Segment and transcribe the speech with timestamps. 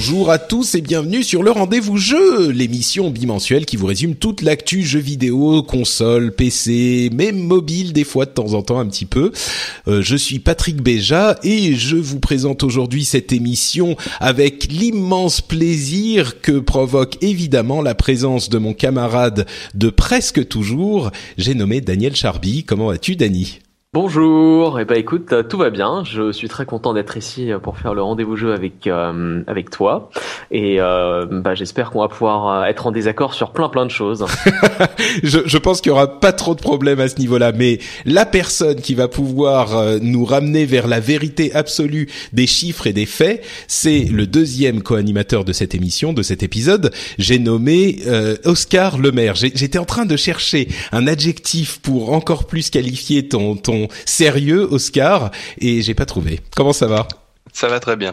[0.00, 4.42] Bonjour à tous et bienvenue sur le Rendez-vous Jeu, l'émission bimensuelle qui vous résume toute
[4.42, 9.06] l'actu jeux vidéo, console, PC, même mobile des fois de temps en temps un petit
[9.06, 9.32] peu.
[9.88, 16.40] Euh, je suis Patrick Béja et je vous présente aujourd'hui cette émission avec l'immense plaisir
[16.42, 22.62] que provoque évidemment la présence de mon camarade de presque toujours, j'ai nommé Daniel Charby.
[22.62, 23.58] Comment vas-tu Dani?
[23.94, 26.04] Bonjour, et eh ben écoute, euh, tout va bien.
[26.04, 29.70] Je suis très content d'être ici euh, pour faire le rendez-vous jeu avec euh, avec
[29.70, 30.10] toi,
[30.50, 34.26] et euh, bah, j'espère qu'on va pouvoir être en désaccord sur plein plein de choses.
[35.22, 38.26] je, je, pense qu'il y aura pas trop de problèmes à ce niveau-là, mais la
[38.26, 39.70] personne qui va pouvoir
[40.02, 45.46] nous ramener vers la vérité absolue des chiffres et des faits, c'est le deuxième co-animateur
[45.46, 46.92] de cette émission, de cet épisode.
[47.16, 48.00] J'ai nommé
[48.44, 49.34] Oscar Lemaire.
[49.34, 55.30] J'étais en train de chercher un adjectif pour encore plus qualifier ton ton sérieux, Oscar,
[55.58, 56.40] et j'ai pas trouvé.
[56.56, 57.06] Comment ça va?
[57.52, 58.12] Ça va très bien.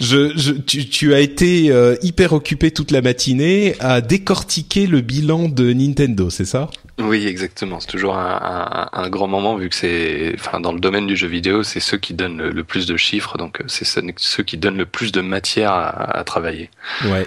[0.00, 5.02] Je, je tu, tu, as été euh, hyper occupé toute la matinée à décortiquer le
[5.02, 6.70] bilan de Nintendo, c'est ça?
[7.00, 7.80] Oui, exactement.
[7.80, 11.16] C'est toujours un, un, un, grand moment vu que c'est, enfin, dans le domaine du
[11.16, 14.56] jeu vidéo, c'est ceux qui donnent le, plus de chiffres, donc euh, c'est ceux qui
[14.56, 16.70] donnent le plus de matière à, à, travailler.
[17.06, 17.26] Ouais.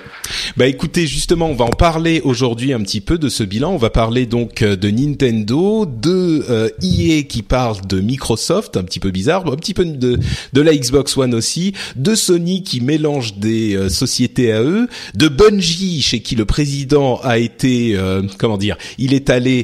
[0.57, 3.73] Bah écoutez, justement, on va en parler aujourd'hui un petit peu de ce bilan.
[3.73, 8.83] On va parler donc euh, de Nintendo, de euh, EA qui parle de Microsoft, un
[8.83, 10.19] petit peu bizarre, un petit peu de
[10.53, 15.27] de la Xbox One aussi, de Sony qui mélange des euh, sociétés à eux, de
[15.27, 17.97] Bungie chez qui le président a été,
[18.37, 19.62] comment dire, il est allé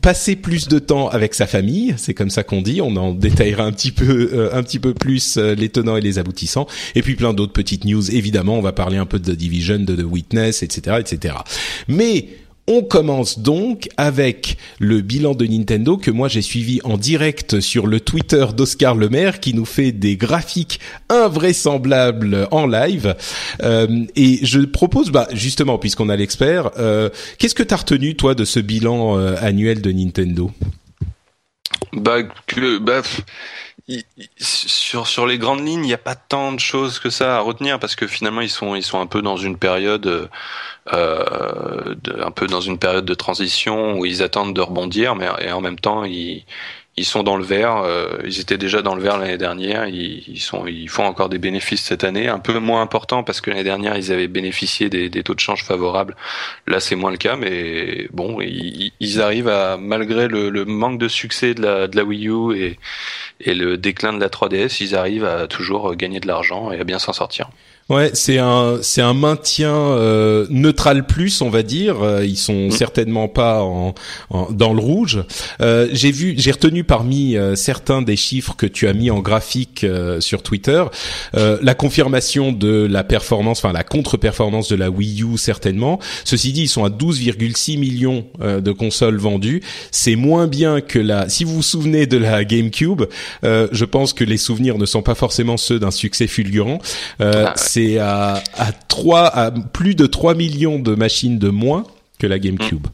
[0.00, 2.80] passer plus de temps avec sa famille, c'est comme ça qu'on dit.
[2.80, 6.00] On en détaillera un petit peu, euh, un petit peu plus euh, les tenants et
[6.00, 6.66] les aboutissants.
[6.94, 8.10] Et puis plein d'autres petites news.
[8.10, 11.34] Évidemment, on va parler un peu de The Division, de The Witness, etc., etc.
[11.88, 12.28] Mais
[12.68, 17.86] on commence donc avec le bilan de Nintendo que moi j'ai suivi en direct sur
[17.86, 20.78] le Twitter d'Oscar Lemaire qui nous fait des graphiques
[21.08, 23.16] invraisemblables en live.
[23.62, 27.08] Euh, et je propose, bah, justement, puisqu'on a l'expert, euh,
[27.38, 30.50] qu'est-ce que tu as retenu toi de ce bilan euh, annuel de Nintendo?
[31.92, 33.02] Bah que bah,
[34.38, 37.78] sur les grandes lignes, il n'y a pas tant de choses que ça à retenir
[37.78, 40.28] parce que finalement ils sont ils sont un peu dans une période
[40.92, 45.28] euh, de, un peu dans une période de transition où ils attendent de rebondir, mais
[45.52, 46.44] en même temps ils
[46.96, 47.78] ils sont dans le vert.
[47.78, 49.86] Euh, ils étaient déjà dans le vert l'année dernière.
[49.86, 53.50] Ils, sont, ils font encore des bénéfices cette année, un peu moins important parce que
[53.50, 56.16] l'année dernière ils avaient bénéficié des, des, taux de change favorables.
[56.66, 60.98] Là, c'est moins le cas, mais bon, ils, ils arrivent à, malgré le, le, manque
[60.98, 62.78] de succès de la, de la Wii U et,
[63.40, 66.84] et le déclin de la 3DS, ils arrivent à toujours gagner de l'argent et à
[66.84, 67.50] bien s'en sortir.
[67.88, 72.00] Ouais, c'est un c'est un maintien euh, neutral plus, on va dire.
[72.02, 72.70] Euh, ils sont mm.
[72.70, 73.94] certainement pas en,
[74.50, 75.24] dans le rouge.
[75.60, 79.18] Euh, j'ai vu, j'ai retenu parmi euh, certains des chiffres que tu as mis en
[79.18, 79.84] graphique
[80.20, 80.84] sur Twitter
[81.34, 85.98] la confirmation de la performance, enfin la contre-performance de la Wii U certainement.
[86.24, 89.62] Ceci dit, ils sont à 12,6 millions de consoles vendues.
[89.90, 91.28] C'est moins bien que la.
[91.28, 93.02] Si vous vous souvenez de la GameCube,
[93.42, 96.78] je pense que les souvenirs ne sont pas forcément ceux d'un succès fulgurant.
[97.20, 101.84] Ah c'est à, à, 3, à plus de 3 millions de machines de moins
[102.18, 102.86] que la GameCube.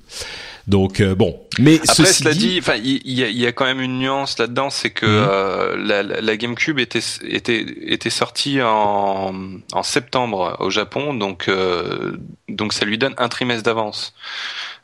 [0.68, 3.80] Donc euh, bon, mais après ceci cela dit, enfin il y, y, a, quand même
[3.80, 5.28] une nuance là-dedans, c'est que mhm.
[5.30, 9.32] euh, la, la, GameCube était était était sortie en,
[9.72, 12.18] en septembre au Japon, donc euh,
[12.50, 14.12] donc ça lui donne un trimestre d'avance.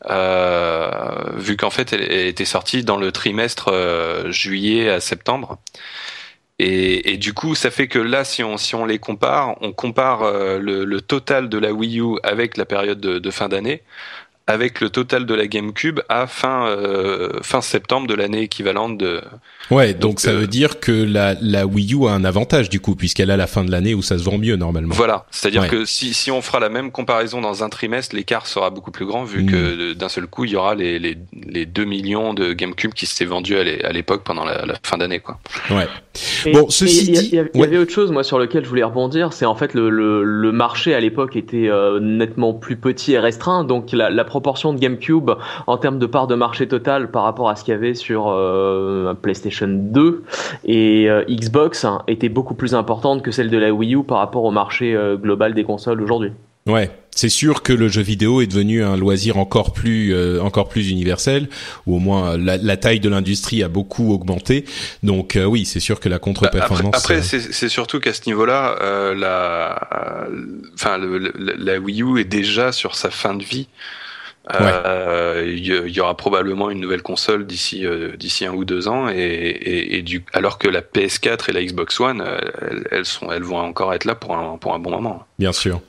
[0.08, 0.88] Euh,
[1.37, 3.70] vu qu'en fait elle, elle, était sortie dans le trimestre
[4.31, 5.58] juillet à septembre.
[6.61, 11.01] Et, du coup, ça fait que là, si on, les compare, on compare euh, le,
[11.01, 13.83] total de la Wii U avec la période de, fin d'année.
[14.47, 19.23] avec le total de la GameCube à fin euh, fin septembre de l'année équivalente de.
[19.70, 22.94] Ouais, donc, ça veut dire que la, la Wii U a un avantage du coup
[22.94, 24.94] puisqu'elle a la fin de l'année où ça se vend mieux normalement.
[24.94, 28.70] Voilà, c'est-à-dire que si si on fera la même comparaison dans un trimestre, l'écart sera
[28.70, 29.94] beaucoup plus grand vu que hmm.
[29.94, 31.16] d'un seul coup il y aura les les
[31.46, 35.20] les 2 millions de GameCube qui s'étaient vendus à l'époque pendant la, la fin d'année
[35.20, 35.38] quoi.
[35.70, 35.87] Ouais.
[36.52, 39.46] bon, ceci dit, il y, avait autre chose moi sur lequel je voulais rebondir, c'est
[39.46, 43.64] en fait le, le, le marché à l'époque était euh, nettement plus petit et restreint,
[43.64, 45.31] donc la, la proportion de GameCube
[45.67, 48.28] en termes de part de marché total par rapport à ce qu'il y avait sur
[48.28, 50.25] euh, PlayStation 2
[50.65, 54.19] et euh, Xbox hein, était beaucoup plus importante que celle de la Wii U par
[54.19, 56.33] rapport au marché euh, global des consoles aujourd'hui.
[56.67, 60.91] Ouais, c'est sûr que le jeu vidéo est devenu un loisir encore plus encore plus
[60.91, 61.51] universel,
[61.87, 64.65] ou au moins la, taille de l'industrie a beaucoup augmenté.
[65.03, 66.93] Donc oui, c'est sûr que la contre-performance.
[66.93, 68.79] Bah, après, c'est surtout qu'à ce niveau-là,
[69.15, 70.27] la,
[70.73, 73.69] enfin, la Wii U est déjà sur sa fin de vie.
[74.52, 79.08] Euh, il y, aura probablement une nouvelle console d'ici euh, d'ici un ou deux ans
[79.08, 82.23] et, et, et, du alors que la PS4 et la Xbox One
[82.61, 85.25] elles, elles, sont elles vont encore être là pour un pour un bon moment.
[85.38, 85.81] Bien sûr.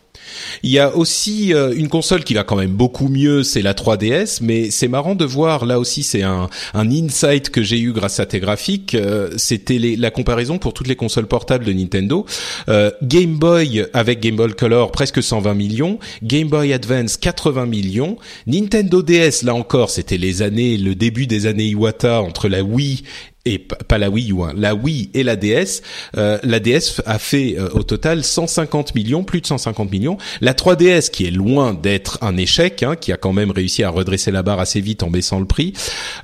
[0.64, 3.74] Il y a aussi euh, une console qui va quand même beaucoup mieux, c'est la
[3.74, 8.20] 3DS, mais c'est marrant de voir, là aussi c'est un, insight que j'ai eu grâce
[8.20, 12.26] à tes graphiques, euh, c'était la comparaison pour toutes les consoles portables de Nintendo.
[12.70, 18.18] Euh, Game Boy avec Game Boy Color presque 120 millions, Game Boy Advance 80 millions,
[18.48, 23.04] Nintendo DS là encore c'était les années, le début des années Iwata entre la Wii
[23.46, 25.82] et pas la Wii U, hein, la Wii et la DS,
[26.18, 30.18] euh, la DS a fait euh, au total 150 millions, plus de 150 millions.
[30.42, 33.90] La 3DS, qui est loin d'être un échec, hein, qui a quand même réussi à
[33.90, 35.74] redresser la barre assez vite en baissant le prix,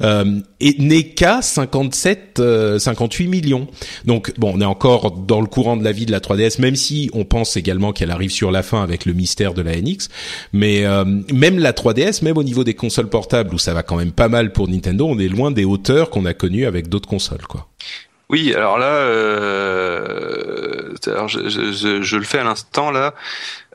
[0.02, 0.40] euh,
[0.80, 2.42] n'est qu'à 57,
[2.80, 3.68] 58 millions.
[4.06, 6.76] Donc bon, on est encore dans le courant de la vie de la 3DS, même
[6.76, 10.10] si on pense également qu'elle arrive sur la fin avec le mystère de la NX.
[10.54, 10.86] Mais
[11.32, 14.30] même la 3DS, même au niveau des consoles portables où ça va quand même pas
[14.30, 17.68] mal pour Nintendo, on est loin des hauteurs qu'on a connues avec d'autres console, quoi.
[18.30, 23.14] Oui, alors là, euh, je, le fais à l'instant là.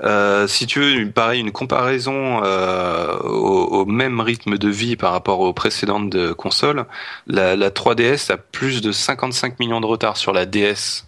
[0.03, 5.41] Euh, si tu veux, pareil, une comparaison euh, au, même rythme de vie par rapport
[5.41, 6.87] aux précédentes consoles,
[7.27, 11.05] la, 3DS a plus de 55 millions de retard sur la DS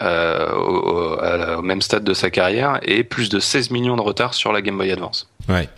[0.00, 4.52] au, au, même stade de sa carrière et plus de 16 millions de retard sur
[4.52, 5.28] la Game Boy Advance.
[5.48, 5.68] Ouais.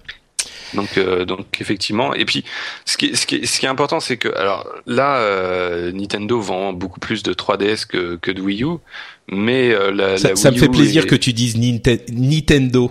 [0.75, 2.15] Donc, euh, donc effectivement.
[2.15, 2.45] Et puis,
[2.85, 6.41] ce qui ce qui est, ce qui est important, c'est que, alors là, euh, Nintendo
[6.41, 8.77] vend beaucoup plus de 3DS que, que de Wii U,
[9.29, 12.91] mais euh, la, ça, la ça me fait plaisir que tu dises Nintendo.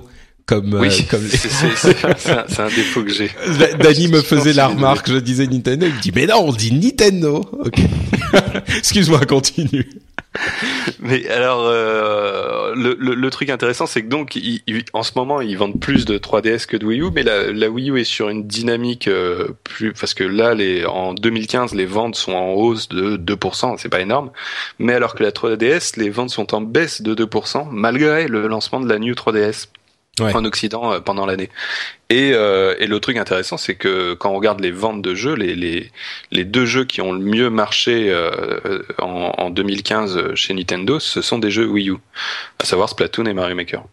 [0.49, 1.21] Comme, oui, comme...
[1.27, 3.29] c'est un, un, défaut que j'ai.
[3.79, 6.73] Danny me faisait la remarque, je disais Nintendo, il me dit mais non, on dit
[6.73, 7.45] Nintendo.
[7.53, 7.79] Ok.
[8.79, 9.87] Excuse-moi, continue.
[10.99, 14.39] Mais alors, euh, le, le, le, truc intéressant, c'est que donc,
[14.93, 17.69] en ce moment, ils vendent plus de 3DS que de Wii U, mais la, la
[17.69, 21.85] Wii U est sur une dynamique euh, plus, parce que là, les, en 2015, les
[21.85, 24.31] ventes sont en hausse de 2%, c'est pas énorme,
[24.79, 28.79] mais alors que la 3DS, les ventes sont en baisse de 2%, malgré le lancement
[28.79, 29.67] de la New 3DS
[30.21, 31.49] en Occident euh, pendant l'année.
[32.11, 35.35] Et, euh, et, le truc intéressant, c'est que quand on regarde les ventes de jeux,
[35.35, 35.91] les, les,
[36.31, 41.21] les deux jeux qui ont le mieux marché euh, en, en, 2015 chez Nintendo, ce
[41.21, 41.97] sont des jeux Wii U,
[42.57, 43.83] à savoir Splatoon et Mario Maker.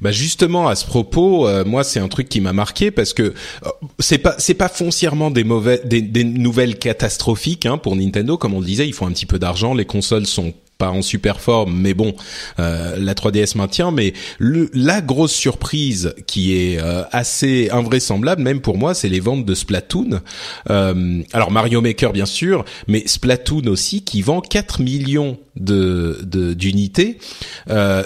[0.00, 3.22] Bah justement, à ce propos, euh, moi c'est un truc qui m'a marqué parce que
[3.22, 8.38] euh, c'est pas c'est pas foncièrement des mauvais des, des nouvelles catastrophiques hein, pour Nintendo,
[8.38, 11.02] comme on le disait, ils font un petit peu d'argent, les consoles sont pas en
[11.02, 12.14] super forme, mais bon,
[12.58, 13.90] euh, la 3DS maintient.
[13.90, 19.20] Mais le, la grosse surprise qui est euh, assez invraisemblable, même pour moi, c'est les
[19.20, 20.20] ventes de Splatoon.
[20.70, 26.18] Euh, alors Mario Maker bien sûr, mais Splatoon aussi qui vend 4 millions de
[26.54, 27.18] d'unités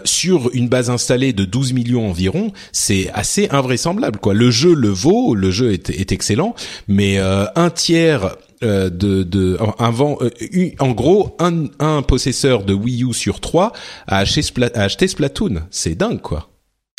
[0.05, 2.53] sur une base installée de 12 millions environ.
[2.71, 4.35] C'est assez invraisemblable quoi.
[4.35, 6.55] Le jeu le vaut, le jeu est, est excellent,
[6.87, 13.05] mais un tiers euh, de, de un, euh, en gros un, un possesseur de Wii
[13.05, 13.73] U sur trois
[14.07, 14.43] a acheté,
[14.75, 15.63] a acheté Splatoon.
[15.71, 16.51] C'est dingue quoi.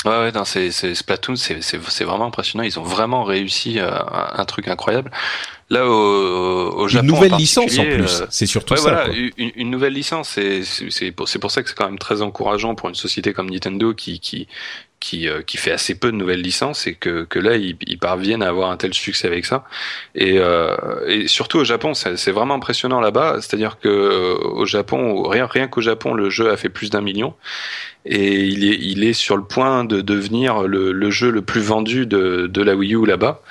[0.04, 2.64] Ouais, ouais, non, c'est, c'est Splatoon, c'est, c'est, c'est vraiment impressionnant.
[2.64, 5.12] Ils ont vraiment réussi euh, un, truc incroyable.
[5.70, 8.24] Là, au, au Japon, une nouvelle licence en plus.
[8.32, 8.82] c'est surtout ça.
[8.82, 10.30] Voilà, une, une, nouvelle licence.
[10.30, 13.34] C'est, c'est, pour, c'est pour ça que c'est quand même très encourageant pour une société
[13.34, 14.48] comme Nintendo qui, qui,
[15.02, 17.98] qui, euh, qui fait assez peu de nouvelles licences et que, que là ils, ils
[17.98, 19.66] parviennent à avoir un tel succès avec ça.
[20.16, 20.78] Et, euh,
[21.08, 23.38] et surtout au Japon c'est vraiment impressionnant là-bas.
[23.42, 27.02] C'est-à-dire que euh, au Japon rien rien qu'au Japon le jeu a fait plus d'un
[27.02, 27.34] million.
[28.06, 31.62] Et il est il est sur le point de devenir le, le jeu le plus
[31.62, 33.42] vendu de, de la Wii U là-bas.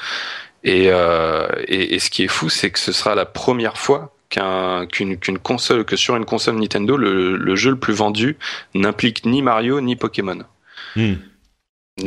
[0.62, 4.14] Et, euh, et, et ce qui est fou c'est que ce sera la première fois
[4.28, 8.36] qu'une qu'une console que sur une console Nintendo le, le jeu le plus vendu
[8.74, 10.44] n'implique ni Mario ni Pokémon.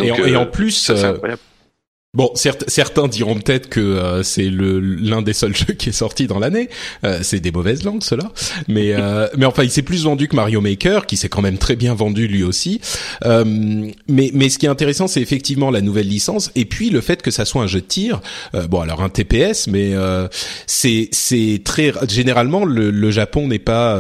[0.02, 1.18] Et, en, euh, plus, euh,
[2.16, 6.28] Bon, certains diront peut-être que euh, c'est le l'un des seuls jeux qui est sorti
[6.28, 6.70] dans l'année.
[7.04, 8.32] Euh, c'est des mauvaises langues, cela.
[8.68, 11.58] Mais euh, mais enfin, il s'est plus vendu que Mario Maker, qui s'est quand même
[11.58, 12.82] très bien vendu lui aussi.
[13.26, 17.24] mais mais ce qui est intéressant, c'est effectivement la nouvelle licence et puis le fait
[17.24, 18.22] que ça soit un jeu de tir.
[18.70, 19.94] bon, alors un TPS, mais
[20.68, 24.00] c'est c'est très généralement le, le Japon n'est pas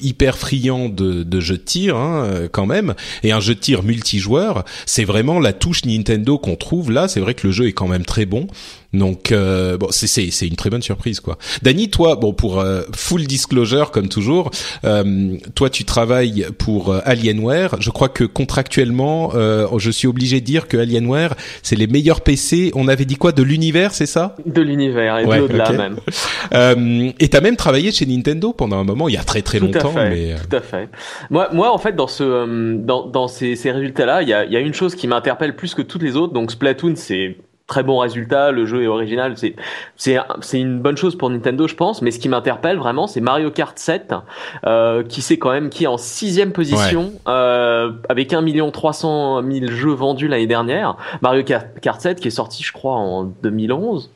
[0.00, 2.94] hyper friand de, de jeux de tir hein, quand même.
[3.22, 7.06] Et un jeu de tir multijoueur, c'est vraiment la touche Nintendo qu'on trouve là.
[7.06, 8.46] C'est vrai que le jeu est quand même très bon.
[8.92, 11.38] Donc euh, bon, c'est c'est une très bonne surprise quoi.
[11.62, 14.50] Dany, toi, bon pour euh, full disclosure comme toujours,
[14.84, 17.76] euh, toi tu travailles pour Alienware.
[17.80, 19.32] Je crois que contractuellement,
[19.78, 22.72] je suis obligé de dire que Alienware c'est les meilleurs PC.
[22.74, 24.36] On avait dit quoi de l'univers, c'est ça?
[24.44, 25.96] De l'univers et de au-delà même.
[26.54, 29.60] euh, et t'as même travaillé chez Nintendo pendant un moment, il y a très très
[29.60, 29.92] longtemps.
[29.94, 30.34] mais...
[30.48, 30.88] Tout à fait.
[31.30, 34.56] Moi, moi en fait dans ce dans, dans ces, ces résultats-là, il y a, y
[34.56, 36.32] a une chose qui m'interpelle plus que toutes les autres.
[36.32, 37.36] Donc Splatoon, c'est
[37.70, 39.54] très bon résultat, le jeu est original, c'est
[39.96, 42.02] c'est c'est une bonne chose pour Nintendo, je pense.
[42.02, 44.12] Mais ce qui m'interpelle vraiment, c'est Mario Kart 7,
[44.66, 49.42] euh, qui c'est quand même qui est en sixième position euh, avec 1 million 300
[49.48, 50.96] 000 jeux vendus l'année dernière.
[51.22, 54.10] Mario Kart 7 qui est sorti, je crois, en 2011.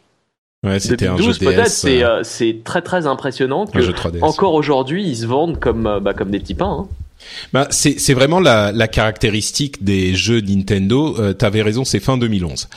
[0.66, 1.68] Ouais, c'était un jeu peut-être.
[1.68, 6.30] C'est euh, c'est très très impressionnant que encore aujourd'hui ils se vendent comme bah, comme
[6.30, 6.80] des petits pains.
[6.80, 6.88] Hein.
[7.52, 11.16] Bah, c'est vraiment la, la caractéristique des jeux Nintendo.
[11.18, 12.68] Euh, T'avais raison, c'est fin 2011.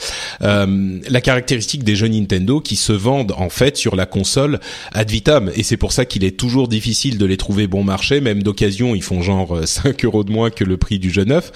[0.41, 4.59] Euh, la caractéristique des jeux Nintendo qui se vendent en fait sur la console
[4.93, 8.21] ad vitam, et c'est pour ça qu'il est toujours difficile de les trouver bon marché,
[8.21, 11.23] même d'occasion, ils font genre 5 euh, euros de moins que le prix du jeu
[11.23, 11.51] neuf.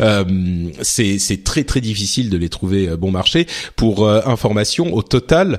[0.00, 0.24] Euh,
[0.82, 3.46] c'est très très difficile de les trouver euh, bon marché.
[3.76, 5.58] Pour euh, information, au total,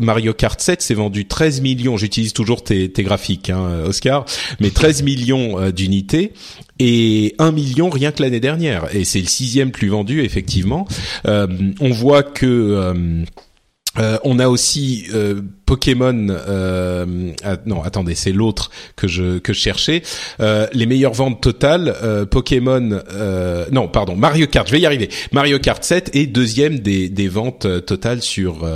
[0.00, 1.96] Mario Kart 7 s'est vendu 13 millions.
[1.96, 4.24] J'utilise toujours tes, tes graphiques, hein, Oscar,
[4.60, 5.70] mais 13 millions
[6.78, 8.94] et un million rien que l'année dernière.
[8.94, 10.86] Et c'est le sixième plus vendu, effectivement.
[11.26, 11.46] Euh,
[11.80, 12.46] on voit que...
[12.46, 13.24] Euh,
[13.98, 15.06] euh, on a aussi
[15.64, 16.12] Pokémon.
[16.12, 20.02] non, attendez, c'est l'autre que je que je cherchais.
[20.38, 21.96] les meilleures ventes totales.
[22.30, 23.00] Pokémon.
[23.72, 24.14] non, pardon.
[24.14, 24.66] Mario Kart.
[24.66, 25.08] Je vais y arriver.
[25.32, 28.68] Mario Kart 7 est deuxième des des ventes totales sur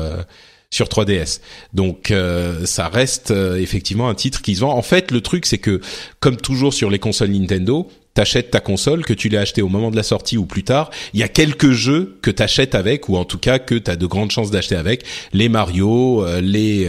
[0.73, 1.41] sur 3DS.
[1.75, 4.73] Donc euh, ça reste euh, effectivement un titre qui se vend.
[4.73, 5.81] En fait, le truc c'est que
[6.21, 9.91] comme toujours sur les consoles Nintendo, t'achètes ta console, que tu l'as acheté au moment
[9.91, 13.17] de la sortie ou plus tard, il y a quelques jeux que t'achètes avec, ou
[13.17, 15.05] en tout cas que t'as de grandes chances d'acheter avec.
[15.33, 16.89] Les Mario, euh, les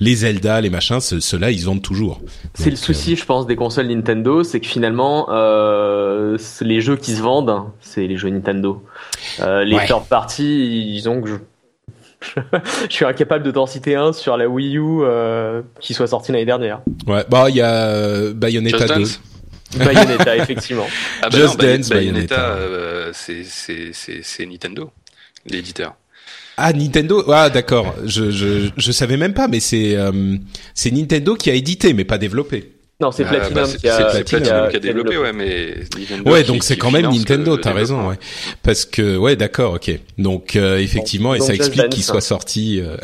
[0.00, 2.22] les Zelda, les machins, ceux-là, ils vendent toujours.
[2.54, 7.20] C'est le souci, je pense, des consoles Nintendo, c'est que finalement, les jeux qui se
[7.20, 8.82] vendent, c'est les jeux Nintendo.
[9.38, 11.22] les third party, ils ont
[12.88, 16.32] je suis incapable de t'en citer un sur la Wii U euh, qui soit sorti
[16.32, 16.80] l'année dernière.
[17.06, 19.04] Ouais, bah il y a euh, Bayonetta 2.
[19.78, 20.86] Bayonetta, effectivement.
[21.22, 24.90] Ah bah Just Dance, Bayonetta, euh, c'est Nintendo,
[25.46, 25.94] l'éditeur.
[26.56, 27.94] Ah Nintendo, ah d'accord.
[28.04, 30.36] Je, je je savais même pas, mais c'est euh,
[30.74, 32.72] c'est Nintendo qui a édité, mais pas développé.
[33.00, 36.62] Non, c'est Platinum, bah, qui, a, Platinum qui, a, développé, ouais, mais Nintendo Ouais, donc
[36.62, 38.18] c'est quand même Nintendo, t'as raison, ouais.
[38.62, 39.90] Parce que, ouais, d'accord, ok.
[40.18, 42.80] Donc, euh, effectivement, et ça explique qu'il soit sorti.
[42.80, 42.96] Euh...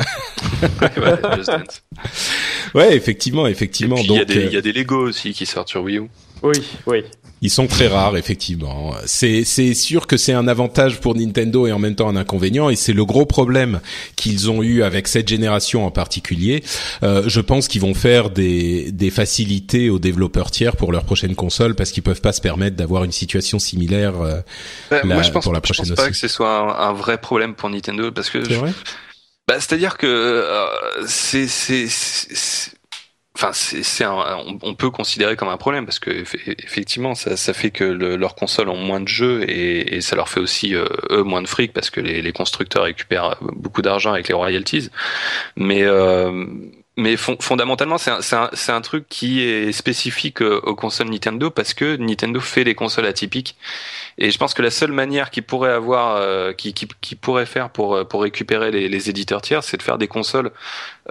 [2.75, 3.95] ouais, effectivement, effectivement.
[3.97, 6.03] Il y, a des, euh, y a des Lego aussi qui sortent sur Wii U.
[6.43, 7.03] Oui, oui.
[7.41, 8.93] Ils sont très rares, effectivement.
[9.05, 12.69] C'est c'est sûr que c'est un avantage pour Nintendo et en même temps un inconvénient,
[12.69, 13.79] et c'est le gros problème
[14.15, 16.63] qu'ils ont eu avec cette génération en particulier.
[17.03, 21.35] Euh, je pense qu'ils vont faire des des facilités aux développeurs tiers pour leur prochaine
[21.35, 24.41] console parce qu'ils peuvent pas se permettre d'avoir une situation similaire euh,
[25.03, 25.85] moi, je pense, pour la prochaine.
[25.85, 28.43] Je pense pas que ce soit un, un, vrai problème pour Nintendo parce que.
[28.43, 28.59] C'est
[29.47, 30.65] bah, c'est-à-dire que euh,
[31.07, 31.87] c'est c'est
[33.39, 37.69] Enfin, c'est on, on, peut considérer comme un problème parce que effectivement, ça, ça fait
[37.69, 40.87] que le, leurs consoles ont moins de jeux et, et, ça leur fait aussi euh,
[41.11, 44.89] eux moins de fric parce que les, les constructeurs récupèrent beaucoup d'argent avec les royalties.
[45.55, 46.47] Mais euh,
[46.97, 51.95] mais fondamentalement, c'est un, un, truc qui est spécifique euh, aux consoles Nintendo parce que
[51.95, 53.55] Nintendo fait des consoles atypiques.
[54.17, 56.51] Et je pense que la seule manière qu'ils pourrait avoir, euh,
[57.21, 60.51] pourrait faire pour euh, récupérer les, éditeurs tiers, c'est de faire des consoles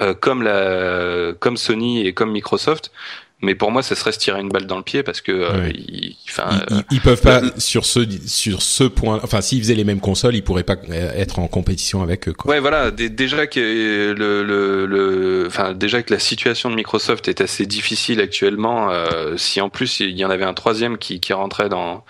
[0.01, 2.91] euh, comme Sony et comme Microsoft
[3.43, 5.71] mais pour moi, ça serait se tirer une balle dans le pied parce que, euh,
[5.75, 6.17] ils,
[6.91, 9.21] ils, peuvent pas sur ce sur ce point.
[9.23, 12.33] Enfin, s'ils faisaient les mêmes consoles, ils pourraient pas être en compétition avec eux.
[12.33, 12.51] Quoi.
[12.51, 12.91] Ouais, voilà.
[12.91, 18.21] déjà que le, le, le, enfin déjà que la situation de Microsoft est assez difficile
[18.23, 18.91] actuellement.
[18.91, 22.05] Euh, si en plus il y en avait un troisième qui, qui rentrait dans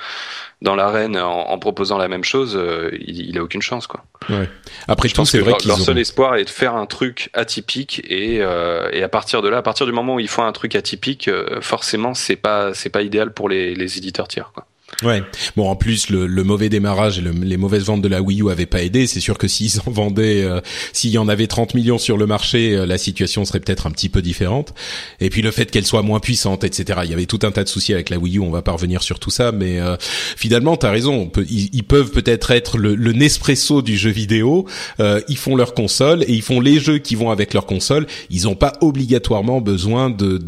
[0.63, 4.05] dans l'arène en, en, proposant la même chose, euh, il, il, a aucune chance quoi.
[4.31, 4.49] Ouais.
[4.89, 8.03] Après, je, pense, que vrai leur, leur seul espoir est de faire un truc atypique
[8.09, 10.53] et, euh, et à partir de là, à partir du moment où ils font un
[10.53, 14.67] truc atypique, euh, forcément c'est pas c'est pas idéal pour les, les éditeurs tiers quoi.
[15.03, 15.23] Ouais.
[15.57, 18.51] Bon, en plus, le, le mauvais démarrage et les mauvaises ventes de la Wii U
[18.51, 19.07] avaient pas aidé.
[19.07, 20.61] C'est sûr que s'ils en vendaient, euh,
[20.93, 23.91] s'il y en avait 30 millions sur le marché, euh, la situation serait peut-être un
[23.91, 24.73] petit peu différente.
[25.21, 27.01] Et puis le fait qu'elle soit moins puissante, etc.
[27.05, 28.41] Il y avait tout un tas de soucis avec la Wii U.
[28.41, 31.31] On va pas revenir sur tout ça, mais euh, finalement, t'as raison.
[31.49, 34.67] ils, peuvent peut-être être le, le, Nespresso du jeu vidéo.
[35.01, 38.07] Euh, ils font leur console et ils font les jeux qui vont avec leur console.
[38.31, 40.39] Ils n'ont pas obligatoirement besoin de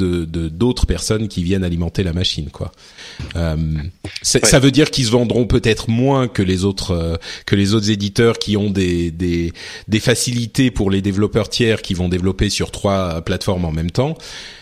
[0.49, 2.73] d'autres personnes qui viennent alimenter la machine, quoi.
[4.42, 7.16] Euh, ça veut dire qu'ils se vendront peut-être moins que les autres euh,
[7.47, 9.52] que les autres éditeurs qui ont des, des,
[9.88, 14.16] des facilités pour les développeurs tiers qui vont développer sur trois plateformes en même temps,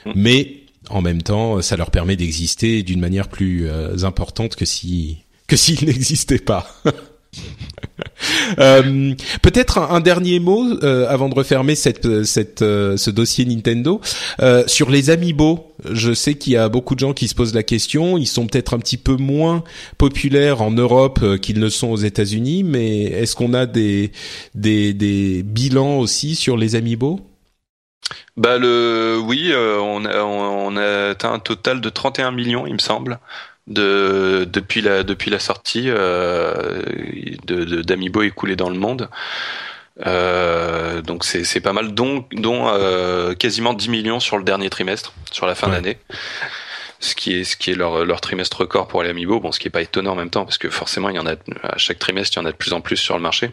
[0.04, 0.12] mm.
[0.14, 0.56] mais
[0.88, 5.56] en même temps, ça leur permet d'exister d'une manière plus euh, importante que si que
[5.56, 6.66] s'ils n'existaient pas.
[8.58, 14.00] Euh, peut-être un, dernier mot euh, avant de refermer cette, cette, euh, ce dossier Nintendo
[14.66, 15.74] sur les amiibo.
[15.90, 18.16] Je sais qu'il y a beaucoup de gens qui se posent la question.
[18.16, 19.64] Ils sont peut-être un petit peu moins
[19.98, 24.12] populaires en Europe qu'ils ne sont aux États-Unis, mais est-ce qu'on a des,
[24.54, 27.20] des, des bilans aussi sur les amiibo?
[28.36, 32.78] Bah le oui, on a on a atteint un total de 31 millions, il me
[32.78, 33.18] semble
[33.66, 36.82] de depuis la depuis la sortie euh,
[37.46, 39.08] de d'Amiibo écoulé dans le monde.
[40.06, 44.70] Euh, donc c'est c'est pas mal, dont dont euh, quasiment 10 millions sur le dernier
[44.70, 45.98] trimestre, sur la fin d'année.
[47.00, 49.40] Ce qui est ce qui est leur leur trimestre record pour les Amiibo.
[49.40, 51.26] Bon, ce qui est pas étonnant en même temps parce que forcément il y en
[51.26, 53.50] a à chaque trimestre il y en a de plus en plus sur le marché.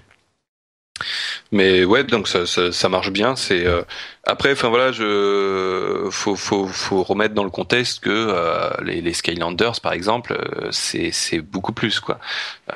[1.52, 3.36] Mais ouais, donc ça, ça, ça marche bien.
[3.36, 3.84] C'est euh,
[4.26, 9.14] après, enfin voilà, je faut, faut, faut remettre dans le contexte que euh, les, les,
[9.14, 12.20] Skylanders, par exemple, euh, c'est c'est beaucoup plus quoi.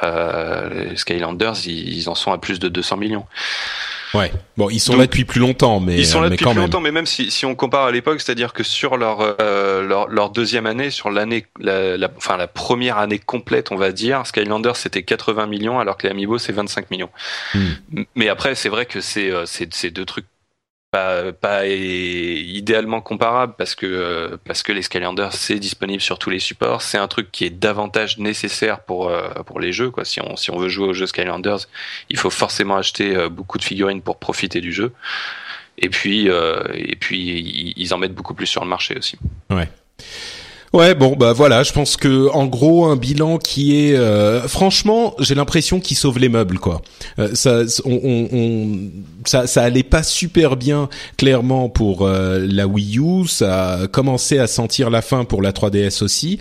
[0.02, 3.26] les Skylanders, ils, ils, en sont à plus de 200 millions.
[4.14, 4.32] Ouais.
[4.56, 6.92] Bon, ils sont là depuis plus longtemps, mais ils sont là depuis plus longtemps, mais
[6.92, 10.66] même si, si on compare à l'époque, c'est-à-dire que sur leur, euh, leur, leur deuxième
[10.66, 15.04] année, sur l'année, la, la, enfin la première année complète, on va dire, Skylander c'était
[15.04, 17.10] 80 millions, alors que les Amiibo c'est 25 millions.
[17.54, 18.04] Hmm.
[18.16, 20.26] Mais après, c'est vrai que c'est euh, c'est deux trucs
[21.40, 26.40] pas, idéalement comparable parce que euh, parce que les Skylanders c'est disponible sur tous les
[26.40, 26.82] supports.
[26.82, 30.06] C'est un truc qui est davantage nécessaire pour euh, pour les jeux quoi.
[30.06, 31.68] Si on si on veut jouer au jeu Skylanders,
[32.10, 34.94] il faut forcément acheter euh, beaucoup de figurines pour profiter du jeu.
[35.78, 39.18] Et puis et puis ils en mettent beaucoup plus sur le marché aussi.
[39.52, 39.70] Ouais.
[40.74, 45.16] Ouais, bon, bah voilà, je pense que en gros un bilan qui est, euh, franchement,
[45.20, 46.82] j'ai l'impression qu'il sauve les meubles, quoi.
[47.20, 48.90] Euh, ça, on,
[49.24, 53.28] ça allait pas super bien, clairement pour euh, la Wii U.
[53.28, 56.38] Ça a commencé à sentir la fin pour la 3DS aussi,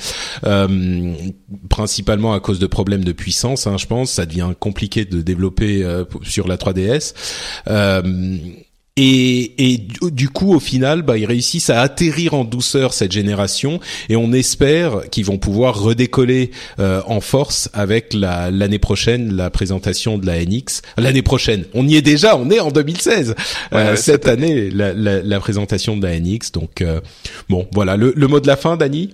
[1.69, 4.11] principalement à cause de problèmes de puissance, hein, je pense.
[4.11, 5.87] Ça devient compliqué de développer
[6.23, 7.15] sur la 3DS.
[8.99, 9.79] Et, et,
[10.11, 13.79] du coup, au final, bah, ils réussissent à atterrir en douceur cette génération,
[14.09, 20.17] et on espère qu'ils vont pouvoir redécoller euh, en force avec l'année prochaine la présentation
[20.17, 20.81] de la NX.
[20.97, 23.35] L'année prochaine, on y est déjà, on est en 2016.
[23.75, 26.53] Euh, cette année, la, la, la, présentation de la NX.
[26.55, 27.03] Donc, euh,
[27.51, 29.11] bon, voilà le, le mot de la fin, Dani.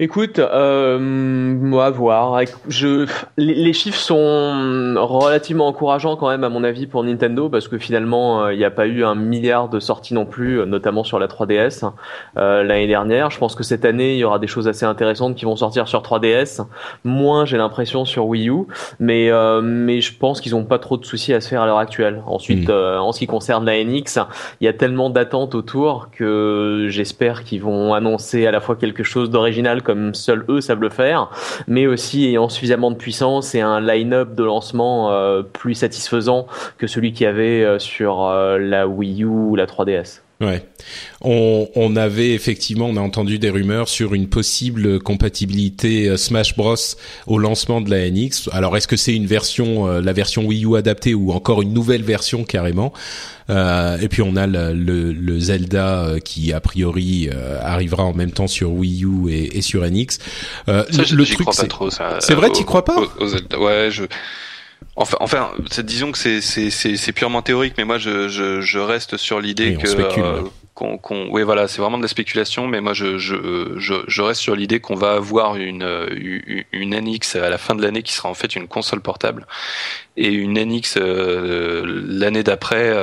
[0.00, 2.40] Écoute, euh, moi, voir.
[2.68, 7.78] Je, les, chiffres sont relativement encourageants quand même à mon avis pour Nintendo parce que
[7.78, 11.04] finalement, euh, il n'y a pas eu un milliard de sorties non plus, euh, notamment
[11.04, 11.88] sur la 3DS
[12.36, 13.30] euh, l'année dernière.
[13.30, 15.86] Je pense que cette année, il y aura des choses assez intéressantes qui vont sortir
[15.86, 16.64] sur 3DS.
[17.04, 18.66] Moins, j'ai l'impression sur Wii U,
[18.98, 19.30] mais
[19.62, 22.22] mais je pense qu'ils n'ont pas trop de soucis à se faire à l'heure actuelle.
[22.26, 23.00] Ensuite, hmm.
[23.00, 24.18] en ce qui concerne la NX,
[24.60, 29.02] il y a tellement d'attentes autour que j'espère qu'ils vont annoncer à la fois quelque
[29.02, 31.30] chose d'original comme seuls eux savent le faire,
[31.66, 36.46] mais aussi ayant suffisamment de puissance et un line-up de lancement euh, plus satisfaisant
[36.78, 40.23] que celui qu'il y avait euh, sur euh, la Wii U ou la 3DS.
[40.40, 40.66] Ouais.
[41.20, 46.74] On, on, avait effectivement, on a entendu des rumeurs sur une possible compatibilité Smash Bros
[47.26, 48.50] au lancement de la NX.
[48.52, 52.02] Alors est-ce que c'est une version, la version Wii U adaptée ou encore une nouvelle
[52.02, 52.92] version carrément?
[53.50, 58.14] Euh, et puis on a le, le, Zelda euh, qui a priori euh, arrivera en
[58.14, 60.18] même temps sur Wii U et, et sur NX.
[60.68, 61.68] Euh, ça, le, truc, c'est
[62.20, 62.96] C'est vrai, tu crois pas?
[63.58, 64.04] Ouais, je.
[64.96, 65.50] Enfin, enfin,
[65.82, 69.88] disons que c'est c'est purement théorique, mais moi je je, je reste sur l'idée que
[70.18, 70.42] euh,
[70.74, 74.22] qu'on qu oui voilà, c'est vraiment de la spéculation, mais moi je je je, je
[74.22, 75.84] reste sur l'idée qu'on va avoir une
[76.72, 79.46] une NX à la fin de l'année qui sera en fait une console portable.
[80.16, 82.94] Et une NX l'année d'après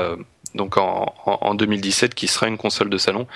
[0.56, 3.28] donc en, en, 2017, qui sera une console de salon.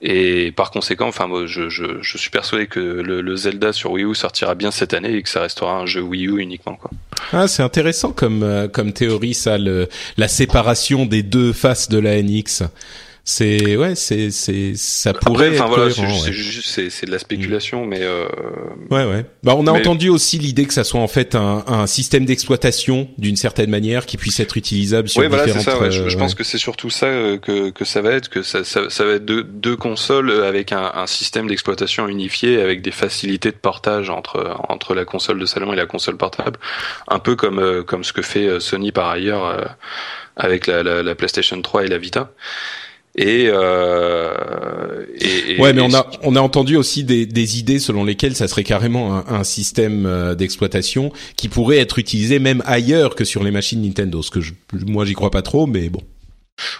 [0.00, 3.92] Et par conséquent, enfin, moi, je, je, je suis persuadé que le, le, Zelda sur
[3.92, 6.76] Wii U sortira bien cette année et que ça restera un jeu Wii U uniquement.
[6.76, 6.90] Quoi.
[7.32, 11.98] Ah, c'est intéressant comme euh, comme théorie ça, le, la séparation des deux faces de
[11.98, 12.62] la NX.
[13.30, 15.50] C'est ouais, c'est c'est ça pourrait.
[15.50, 18.26] Enfin voilà, c'est juste c'est de la spéculation, mais euh...
[18.90, 19.26] ouais ouais.
[19.42, 23.10] Bah on a entendu aussi l'idée que ça soit en fait un, un système d'exploitation
[23.18, 25.62] d'une certaine manière qui puisse être utilisable sur ouais, voilà, différentes.
[25.62, 25.90] Ça, ouais.
[25.90, 28.64] je, je pense que c'est surtout ça euh, que que ça va être, que ça
[28.64, 32.92] ça, ça va être deux, deux consoles avec un, un système d'exploitation unifié avec des
[32.92, 36.58] facilités de portage entre entre la console de salon et la console portable,
[37.08, 39.76] un peu comme euh, comme ce que fait Sony par ailleurs
[40.34, 42.30] avec la, la, la PlayStation 3 et la Vita.
[43.20, 48.04] Et, euh, et, ouais, mais on a on a entendu aussi des, des idées selon
[48.04, 53.16] lesquelles ça serait carrément un, un système euh, d'exploitation qui pourrait être utilisé même ailleurs
[53.16, 54.22] que sur les machines Nintendo.
[54.22, 54.52] Ce que je,
[54.86, 56.00] moi j'y crois pas trop, mais bon.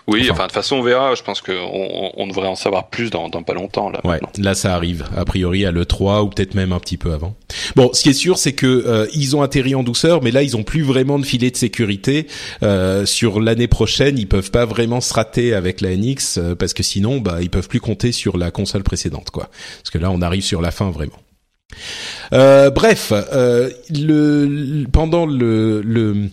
[0.06, 1.14] Oui, enfin, de toute façon, on verra.
[1.14, 3.90] Je pense qu'on on devrait en savoir plus dans, dans pas longtemps.
[3.90, 7.12] Là, ouais, là, ça arrive, a priori, à l'E3 ou peut-être même un petit peu
[7.12, 7.34] avant.
[7.76, 10.42] Bon, ce qui est sûr, c'est que euh, ils ont atterri en douceur, mais là,
[10.42, 12.26] ils ont plus vraiment de filet de sécurité.
[12.62, 16.74] Euh, sur l'année prochaine, ils peuvent pas vraiment se rater avec la NX, euh, parce
[16.74, 19.48] que sinon, bah, ils peuvent plus compter sur la console précédente, quoi.
[19.78, 21.18] Parce que là, on arrive sur la fin, vraiment.
[22.32, 23.12] Euh, bref,
[23.90, 26.30] le, pendant le, le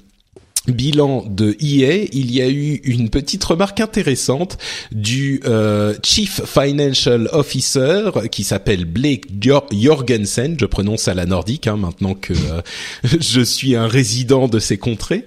[0.67, 4.57] bilan de EA, il y a eu une petite remarque intéressante
[4.91, 11.77] du euh, Chief Financial Officer qui s'appelle Blake Jorgensen, je prononce à la nordique hein,
[11.77, 12.61] maintenant que euh,
[13.19, 15.25] je suis un résident de ces contrées.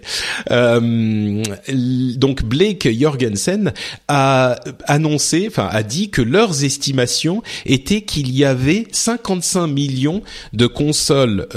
[0.50, 1.42] Euh,
[2.16, 3.72] donc Blake Jorgensen
[4.08, 10.22] a annoncé, enfin a dit que leurs estimations étaient qu'il y avait 55 millions
[10.52, 11.48] de consoles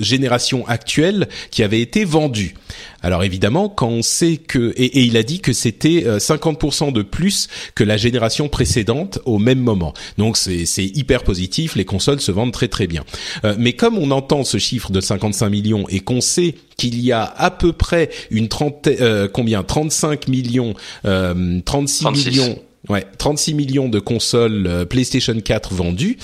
[0.00, 2.54] génération actuelle qui avaient été vendues.
[3.02, 7.02] Alors évidemment, quand on sait que et, il a dit que c'était 50% euh, de
[7.02, 9.92] plus que la génération précédente au même moment.
[10.18, 13.04] Donc c'est c'est hyper positif, les consoles se vendent très très bien.
[13.44, 17.12] Euh, mais comme on entend ce chiffre de 55 millions et qu'on sait qu'il y
[17.12, 19.62] a à peu près une trentaine, euh, combien?
[19.62, 26.18] 35 millions, 36 millions Ouais, 36 millions de consoles euh, PlayStation 4 vendues.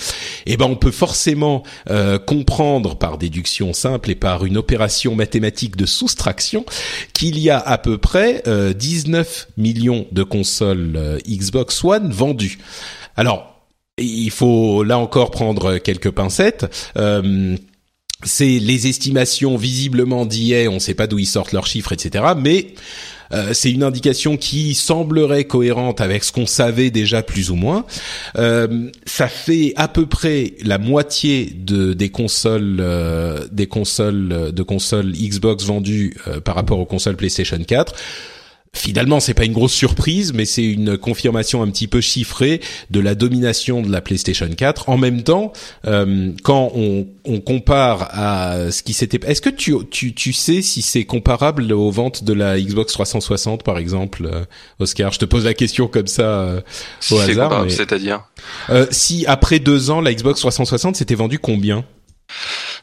[0.45, 5.77] Eh ben on peut forcément euh, comprendre par déduction simple et par une opération mathématique
[5.77, 6.67] de soustraction
[7.13, 8.43] qu'il y a à peu près
[8.75, 12.59] 19 euh, millions de consoles Xbox One vendues.
[13.17, 13.55] Alors,
[13.97, 16.67] il faut là encore prendre quelques pincettes.
[18.25, 22.25] c'est les estimations visiblement d'IA, on ne sait pas d'où ils sortent leurs chiffres, etc.
[22.37, 22.75] Mais
[23.33, 27.85] euh, c'est une indication qui semblerait cohérente avec ce qu'on savait déjà plus ou moins.
[28.37, 34.63] Euh, ça fait à peu près la moitié de des consoles euh, des consoles de
[34.63, 37.95] consoles Xbox vendues par rapport aux consoles PlayStation 4
[38.75, 43.01] finalement, c'est pas une grosse surprise, mais c'est une confirmation un petit peu chiffrée de
[43.01, 44.89] la domination de la PlayStation 4.
[44.89, 45.53] En même temps,
[45.87, 50.63] euh, quand on, on, compare à ce qui s'était, est-ce que tu, tu, tu sais
[50.63, 54.45] si c'est comparable aux ventes de la Xbox 360 par exemple, euh,
[54.79, 55.13] Oscar?
[55.13, 56.61] Je te pose la question comme ça euh,
[57.11, 57.67] au hasard.
[57.69, 58.25] C'est-à-dire?
[58.71, 61.85] Euh, Si après deux ans, la Xbox 360 s'était vendue combien?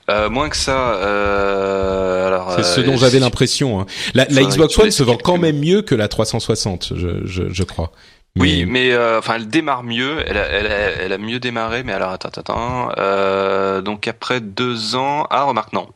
[0.10, 0.96] Euh, moins que ça.
[0.96, 3.80] Euh, alors, c'est ce dont euh, j'avais l'impression.
[3.80, 3.86] Hein.
[4.14, 7.64] La, la Xbox One se vend quand même mieux que la 360, je, je, je
[7.64, 7.92] crois.
[8.38, 10.22] Oui, mais euh, enfin, elle démarre mieux.
[10.28, 12.92] Elle a, elle, a, elle a mieux démarré, mais alors attends, attends.
[12.98, 15.88] Euh, donc après deux ans, ah remarque non.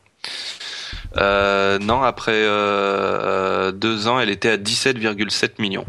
[1.18, 2.32] Euh, non, après
[3.72, 5.84] deux ans, elle était à 17,7 millions.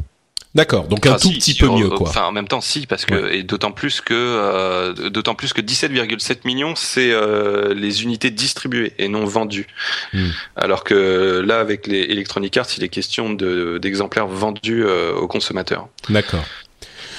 [0.53, 2.09] D'accord, donc un tout petit peu mieux, quoi.
[2.09, 5.61] Enfin, en même temps, si, parce que et d'autant plus que euh, d'autant plus que
[5.61, 9.67] 17,7 millions, c'est euh, les unités distribuées et non vendues.
[10.11, 10.27] Hmm.
[10.57, 15.27] Alors que là, avec les Electronic Arts, il est question de d'exemplaires vendus euh, aux
[15.27, 15.87] consommateurs.
[16.09, 16.43] D'accord.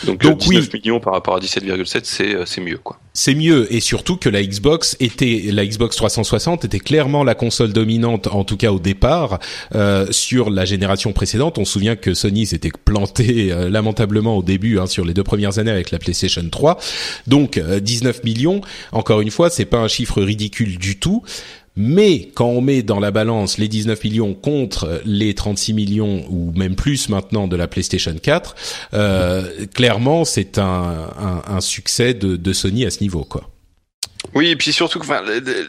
[0.05, 0.81] Donc, Donc 19 oui.
[0.81, 4.43] millions par rapport à 17,7, c'est c'est mieux, quoi c'est mieux et surtout que la
[4.43, 9.39] Xbox était la Xbox 360 était clairement la console dominante en tout cas au départ
[9.75, 11.59] euh, sur la génération précédente.
[11.59, 15.25] On se souvient que Sony s'était planté euh, lamentablement au début hein, sur les deux
[15.25, 16.79] premières années avec la PlayStation 3.
[17.27, 18.61] Donc 19 euh, millions,
[18.93, 21.23] encore une fois, c'est pas un chiffre ridicule du tout.
[21.77, 26.53] Mais quand on met dans la balance les 19 millions contre les 36 millions ou
[26.55, 28.55] même plus maintenant de la PlayStation 4,
[28.95, 33.52] euh, clairement c'est un, un, un, succès de, de Sony à ce niveau, quoi.
[34.35, 35.23] Oui, et puis surtout, enfin,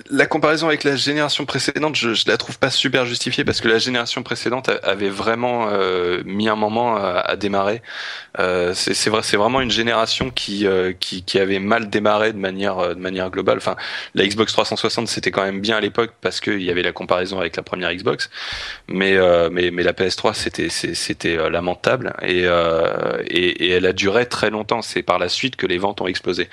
[0.09, 3.67] la comparaison avec la génération précédente, je, je la trouve pas super justifiée parce que
[3.67, 7.81] la génération précédente avait vraiment euh, mis un moment à, démarrer.
[8.39, 12.95] Euh, c'est c'est vraiment une génération qui, euh, qui, qui avait mal démarré de manière
[12.95, 13.57] de manière globale.
[13.57, 13.75] Enfin,
[14.15, 17.39] la Xbox 360 c'était quand même bien à l'époque parce qu'il y avait la comparaison
[17.39, 18.29] avec la première Xbox,
[18.87, 19.17] mais
[19.51, 22.43] mais mais la PS3 c'était c'était lamentable et,
[23.27, 24.81] et, et elle a duré très longtemps.
[24.81, 26.49] C'est par la suite que les ventes ont explosé.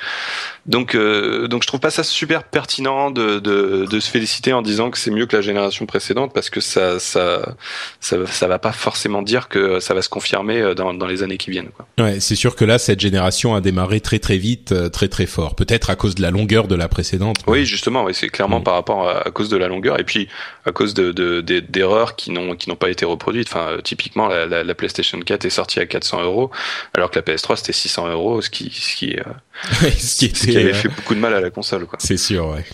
[0.67, 4.63] Donc donc je trouve pas pas ça super pertinent de, de, de se féliciter en
[4.63, 7.57] disant que c'est mieux que la génération précédente parce que ça, ça,
[7.99, 11.37] ça, ça va pas forcément dire que ça va se confirmer dans, dans les années
[11.37, 11.71] qui viennent.
[11.71, 11.87] Quoi.
[11.99, 15.57] Ouais, c'est sûr que là, cette génération a démarré très très vite, très très fort.
[15.57, 17.39] Peut-être à cause de la longueur de la précédente.
[17.49, 20.29] Oui, justement, oui, c'est clairement par rapport à, à, cause de la longueur et puis
[20.65, 23.49] à cause de d'erreurs qui n'ont qui n'ont pas été reproduites.
[23.49, 26.51] Enfin, typiquement, la, la, la, PlayStation 4 est sortie à 400 euros,
[26.95, 29.23] alors que la PS3 c'était 600 euros, ce qui ce qui, euh,
[29.99, 31.87] ce qui, était, avait euh, fait beaucoup de mal à la console.
[31.99, 32.65] C'est sûr, ouais.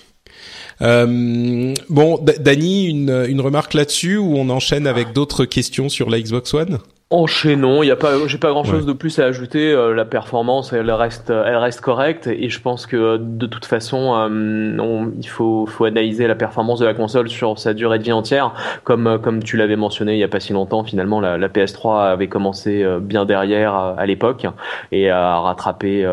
[0.82, 6.20] Euh, bon, Dany, une, une remarque là-dessus ou on enchaîne avec d'autres questions sur la
[6.20, 6.78] Xbox One?
[7.10, 9.70] Enchaînons, il y a pas, j'ai pas grand chose de plus à ajouter.
[9.70, 14.16] Euh, la performance, elle reste, elle reste correcte et je pense que de toute façon,
[14.16, 18.10] euh, il faut, faut analyser la performance de la console sur sa durée de vie
[18.10, 20.82] entière, comme, euh, comme tu l'avais mentionné il y a pas si longtemps.
[20.82, 24.44] Finalement, la, la PS3 avait commencé bien derrière à l'époque
[24.90, 26.04] et a rattrapé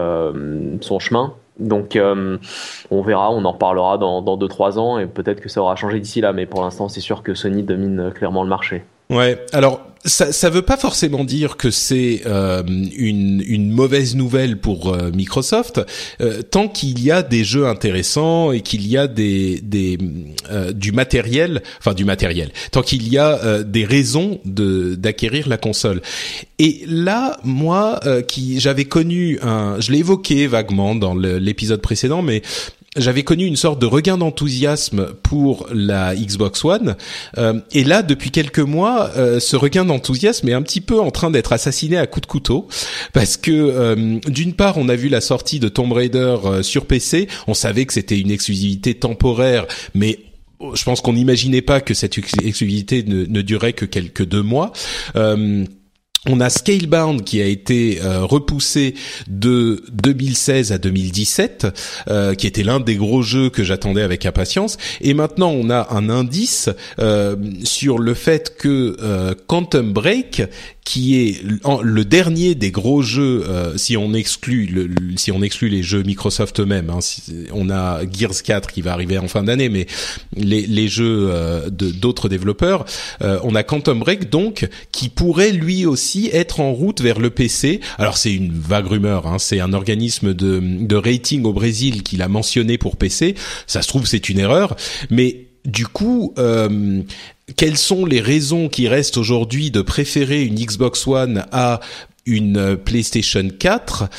[0.81, 1.33] son chemin.
[1.59, 5.99] Donc on verra, on en reparlera dans 2-3 ans et peut-être que ça aura changé
[5.99, 8.83] d'ici là, mais pour l'instant c'est sûr que Sony domine clairement le marché.
[9.09, 12.61] Ouais, alors ça ça veut pas forcément dire que c'est euh,
[12.95, 15.81] une une mauvaise nouvelle pour euh, Microsoft
[16.19, 19.97] euh, tant qu'il y a des jeux intéressants et qu'il y a des des
[20.51, 25.47] euh, du matériel, enfin du matériel, tant qu'il y a euh, des raisons de d'acquérir
[25.47, 26.01] la console.
[26.59, 32.41] Et là, moi qui j'avais connu un je l'ai évoqué vaguement dans l'épisode précédent mais
[32.95, 36.95] j'avais connu une sorte de regain d'enthousiasme pour la Xbox One.
[37.37, 41.11] Euh, et là depuis quelques mois euh, ce regain d'enthousiasme est un petit peu en
[41.11, 42.67] train d'être assassiné à coups de couteau.
[43.13, 47.27] Parce que euh, d'une part on a vu la sortie de Tomb Raider sur PC
[47.47, 50.19] on savait que c'était une exclusivité temporaire mais
[50.73, 54.71] je pense qu'on n'imaginait pas que cette exclusivité ne, ne, durait que quelques deux mois
[56.27, 58.95] on a Scalebound qui a été euh, repoussé
[59.27, 61.67] de 2016 à 2017,
[62.07, 64.77] euh, qui était l'un des gros jeux que j'attendais avec impatience.
[65.01, 70.43] Et maintenant, on a un indice euh, sur le fait que Quantum Break
[70.85, 75.69] qui est le dernier des gros jeux euh, si on exclut le, si on exclut
[75.69, 76.99] les jeux Microsoft eux-mêmes hein,
[77.53, 79.87] on a Gears 4 qui va arriver en fin d'année mais
[80.35, 82.85] les, les jeux euh, de d'autres développeurs
[83.21, 87.29] euh, on a Quantum Break donc qui pourrait lui aussi être en route vers le
[87.29, 92.03] PC alors c'est une vague rumeur hein, c'est un organisme de, de rating au Brésil
[92.03, 93.35] qui l'a mentionné pour PC
[93.67, 94.75] ça se trouve c'est une erreur
[95.09, 97.01] mais du coup, euh,
[97.55, 101.79] quelles sont les raisons qui restent aujourd'hui de préférer une Xbox One à
[102.25, 104.09] une euh, PlayStation 4,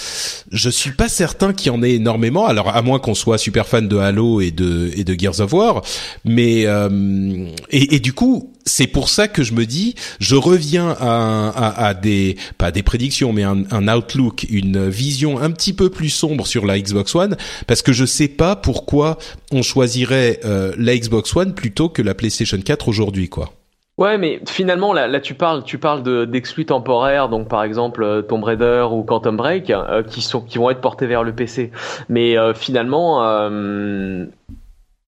[0.51, 2.47] je suis pas certain qu'il y en ait énormément.
[2.47, 5.53] Alors à moins qu'on soit super fan de Halo et de et de Gears of
[5.53, 5.83] War,
[6.25, 10.89] mais euh, et, et, du coup c'est pour ça que je me dis, je reviens
[10.99, 15.73] à, à, à des pas des prédictions, mais un, un, outlook, une vision un petit
[15.73, 17.37] peu plus sombre sur la Xbox One,
[17.67, 19.19] parce que je sais pas pourquoi
[19.53, 23.53] on choisirait euh, la Xbox One plutôt que la PlayStation 4 aujourd'hui, quoi.
[23.97, 28.23] Ouais, mais finalement, là, tu parles, tu parles de, d'exclus temporaires, donc par exemple euh,
[28.23, 31.71] Tomb Raider ou Quantum Break, euh, qui sont, qui vont être portés vers le PC.
[32.09, 33.23] Mais finalement,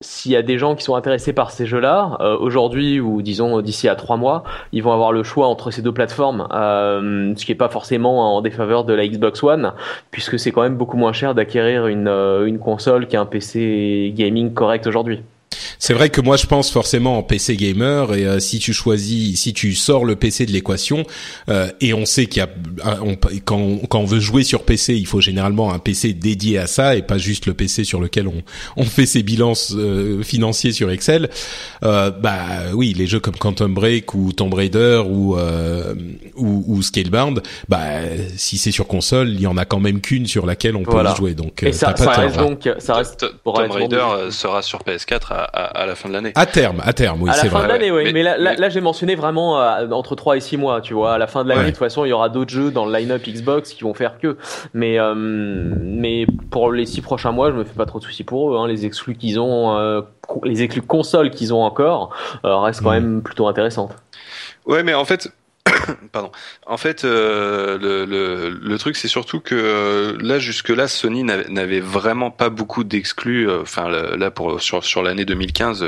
[0.02, 3.60] s'il y a des gens qui sont intéressés par ces jeux-là, euh, aujourd'hui ou disons
[3.62, 7.44] d'ici à trois mois, ils vont avoir le choix entre ces deux plateformes, euh, ce
[7.44, 9.72] qui n'est pas forcément en défaveur de la Xbox One,
[10.10, 14.52] puisque c'est quand même beaucoup moins cher d'acquérir une, euh, une console qu'un PC gaming
[14.52, 15.22] correct aujourd'hui.
[15.78, 19.40] C'est vrai que moi je pense forcément en PC gamer et euh, si tu choisis,
[19.40, 21.04] si tu sors le PC de l'équation
[21.48, 22.48] euh, et on sait qu'il y a
[23.44, 26.66] quand, on, quand on veut jouer sur PC, il faut généralement un PC dédié à
[26.66, 28.42] ça et pas juste le PC sur lequel on,
[28.76, 31.28] on fait ses bilans euh, financiers sur Excel.
[31.82, 35.36] bah oui, les jeux comme Quantum Break ou Tomb Raider ou
[36.36, 37.86] ou, ou Scalebound, bah
[38.36, 41.02] si c'est sur console, il y en a quand même qu'une sur laquelle on peut
[41.16, 41.34] jouer.
[41.34, 45.65] Donc et ça, ça reste donc ça reste Tomb Raider sera sur PS4 à à,
[45.74, 46.32] la fin de l'année.
[46.34, 47.58] À terme, à terme, oui, c'est vrai.
[47.60, 48.12] À la fin de l'année, oui.
[48.12, 51.14] Mais, là, là, j'ai mentionné vraiment euh, entre 3 et 6 mois, tu vois.
[51.14, 52.96] À la fin de l'année, de toute façon, il y aura d'autres jeux dans le
[52.96, 54.36] line-up Xbox qui vont faire que.
[54.74, 58.24] Mais, euh, mais pour les 6 prochains mois, je me fais pas trop de soucis
[58.24, 58.58] pour eux.
[58.58, 58.68] Hein.
[58.68, 60.02] Les exclus qu'ils ont, euh,
[60.44, 63.02] les exclus consoles qu'ils ont encore, restent quand mm.
[63.02, 63.94] même plutôt intéressantes.
[64.66, 65.30] Ouais, mais en fait,
[66.12, 66.30] Pardon.
[66.66, 67.78] En fait, euh,
[68.60, 73.48] le, truc, c'est surtout que euh, là, jusque-là, Sony n'avait vraiment pas beaucoup d'exclus.
[73.48, 75.84] Euh, enfin, là, pour sur, sur l'année 2015,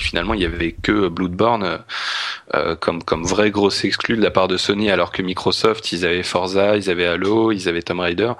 [0.00, 1.80] finalement, il y avait que Bloodborne
[2.80, 6.22] comme comme vrai gros exclu de la part de Sony, alors que Microsoft, ils avaient
[6.22, 8.32] Forza, ils avaient Halo, ils avaient Tomb Raider.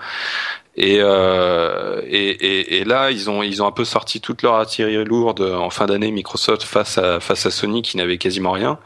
[0.76, 4.54] Et, euh, et, et, et, là, ils ont ils ont un peu sorti toute leur
[4.54, 8.78] artillerie lourde en fin d'année Microsoft face à face à Sony qui n'avait quasiment rien.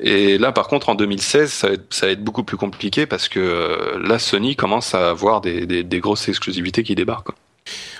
[0.00, 3.06] Et là, par contre, en 2016, ça va être, ça va être beaucoup plus compliqué
[3.06, 7.32] parce que euh, là, Sony commence à avoir des, des, des grosses exclusivités qui débarquent.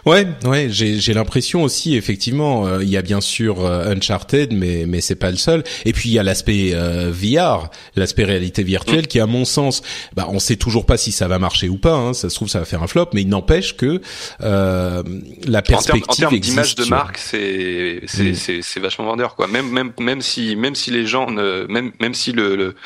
[0.07, 4.53] Ouais, ouais, j'ai j'ai l'impression aussi effectivement, euh, il y a bien sûr euh, Uncharted,
[4.53, 5.65] mais mais c'est pas le seul.
[5.85, 9.07] Et puis il y a l'aspect euh, VR, l'aspect réalité virtuelle, mm.
[9.09, 9.83] qui à mon sens,
[10.15, 11.95] bah on sait toujours pas si ça va marcher ou pas.
[11.95, 14.01] Hein, ça se trouve ça va faire un flop, mais il n'empêche que
[14.39, 18.35] la perspective en termes d'image de marque, c'est c'est mm.
[18.37, 19.49] c'est c'est vachement vendeur quoi.
[19.49, 22.77] Même même même si même si les gens ne même même si le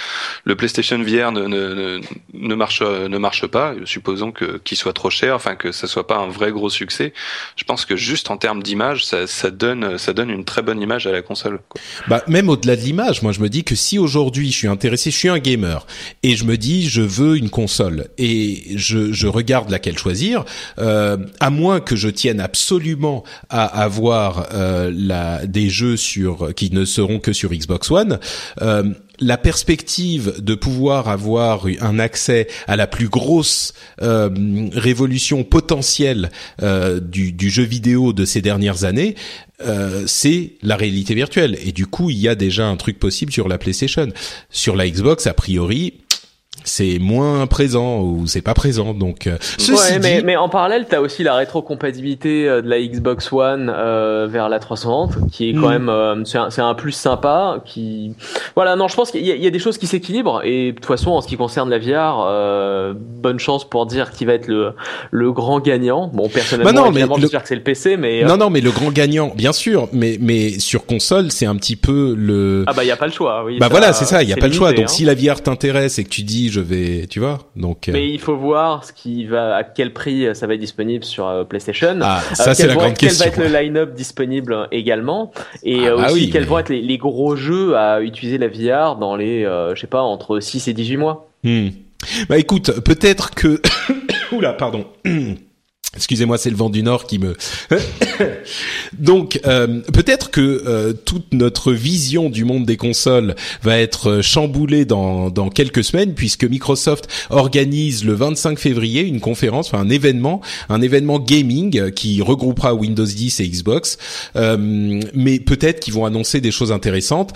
[0.45, 2.01] le, PlayStation VR ne, ne
[2.33, 6.07] ne marche ne marche pas, supposons que qu'il soit trop cher, enfin que ça soit
[6.07, 7.10] pas un vrai gros succès,
[7.57, 10.81] je pense que juste en termes d'image, ça, ça, donne, ça donne une très bonne
[10.81, 11.61] image à la console.
[11.69, 11.81] Quoi.
[12.09, 15.11] Bah même au-delà de l'image, moi je me dis que si aujourd'hui je suis intéressé,
[15.11, 15.87] je suis un gamer
[16.23, 20.45] et je me dis je veux une console et je, je regarde laquelle choisir,
[20.79, 26.71] euh, à moins que je tienne absolument à avoir euh, la, des jeux sur qui
[26.71, 28.19] ne seront que sur Xbox One.
[28.63, 28.85] Euh,
[29.21, 34.31] la perspective de pouvoir avoir un accès à la plus grosse euh,
[34.73, 36.31] révolution potentielle
[36.63, 39.15] euh, du, jeu vidéo de ces dernières années,
[39.63, 41.59] euh, c'est la réalité virtuelle.
[41.65, 44.09] Et du coup, il y a déjà un truc possible sur la PlayStation.
[44.51, 45.95] Sur la Xbox, a priori,
[46.65, 49.37] c'est moins présent ou c'est pas présent donc euh,
[49.69, 53.73] ouais, mais, mais en parallèle tu as aussi la rétrocompatibilité euh, de la Xbox One
[53.75, 55.71] euh, vers la 360 qui est quand hmm.
[55.71, 58.15] même euh, c'est un, un, plus sympa qui
[58.55, 60.87] voilà non je pense qu'il y, y, a des choses qui s'équilibrent et de toute
[60.87, 64.49] façon en ce qui concerne la VR euh, bonne chance pour dire qui va être
[64.49, 64.73] le
[65.11, 68.37] le grand gagnant bon personnellement bah non, évidemment je que c'est le PC mais non
[68.37, 72.15] non mais le grand gagnant bien sûr mais mais sur console c'est un petit peu
[72.17, 74.29] le ah bah il y a pas le choix oui bah voilà c'est ça il
[74.29, 74.89] y a pas le choix donc hein.
[74.89, 77.39] si la VR t'intéresse et que tu dis je vais, tu vois.
[77.57, 77.89] Donc.
[77.89, 77.93] Euh.
[77.93, 81.27] Mais il faut voir ce qui va, à quel prix ça va être disponible sur
[81.27, 81.99] euh, PlayStation.
[82.03, 83.25] Ah, ça c'est la grande question.
[83.25, 85.33] Quel va être le line-up disponible également,
[85.63, 89.17] et ah, bah aussi quels vont être les, gros jeux à utiliser la VR dans
[89.17, 91.31] les, euh, je sais pas, entre 6 et 18 mois?
[91.45, 91.69] Hmm.
[92.29, 93.61] Bah écoute, peut-être que,
[94.33, 94.87] oula, pardon.
[95.97, 97.35] Excusez-moi, c'est le vent du nord qui me.
[98.97, 104.23] Donc, euh, peut-être que euh, toute notre vision du monde des consoles va être euh,
[104.23, 109.89] chamboulée dans, dans quelques semaines, puisque Microsoft organise le 25 février une conférence, enfin un
[109.89, 113.99] événement, un événement gaming qui regroupera Windows 10 et Xbox.
[114.37, 117.33] mais peut-être qu'ils vont annoncer des choses intéressantes.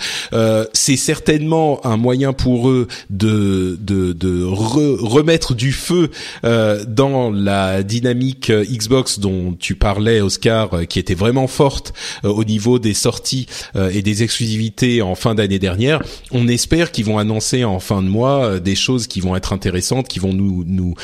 [0.73, 6.09] c'est certainement un moyen pour eux de de, de remettre du feu
[6.43, 12.43] dans la dynamique Xbox dont tu parlais, Oscar, euh, qui était vraiment forte euh, au
[12.43, 17.17] niveau des sorties euh, et des exclusivités en fin d'année dernière, on espère qu'ils vont
[17.17, 20.95] annoncer en fin de mois des choses qui vont être intéressantes, qui vont nous nous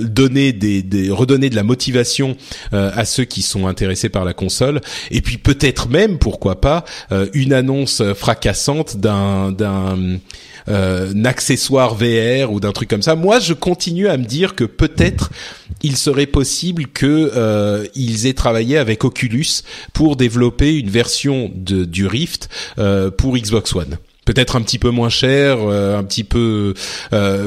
[0.00, 2.36] donner des, des, redonner de la motivation
[2.72, 4.80] à ceux qui sont intéressés par la console,
[5.10, 6.84] et puis peut-être même, pourquoi pas,
[7.34, 10.18] une annonce fracassante d'un d'un
[10.68, 13.14] euh, accessoire VR ou d'un truc comme ça.
[13.14, 15.30] Moi, je continue à me dire que peut-être
[15.82, 21.84] il serait possible que euh, ils aient travaillé avec Oculus pour développer une version de,
[21.84, 26.74] du Rift euh, pour Xbox One peut-être un petit peu moins cher, un petit peu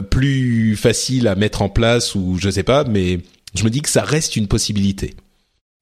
[0.10, 3.20] plus facile à mettre en place ou je sais pas, mais
[3.56, 5.14] je me dis que ça reste une possibilité.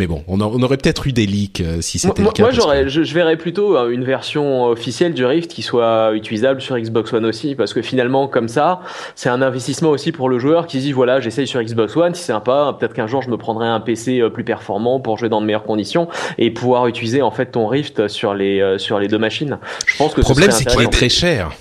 [0.02, 2.42] Mais bon, on, aurait peut-être eu des leaks euh, si c'était le cas.
[2.42, 6.76] Moi, j'aurais, je, verrais plutôt euh, une version officielle du Rift qui soit utilisable sur
[6.76, 8.82] Xbox One aussi, parce que finalement, comme ça,
[9.14, 12.24] c'est un investissement aussi pour le joueur qui dit voilà, j'essaye sur Xbox One, si
[12.24, 15.30] c'est sympa, peut-être qu'un jour je me prendrai un PC euh, plus performant pour jouer
[15.30, 16.08] dans de meilleures conditions
[16.40, 19.60] et pouvoir utiliser en fait ton Rift sur les sur les deux machines.
[19.86, 21.52] Je pense que le problème c'est qu'il est très cher.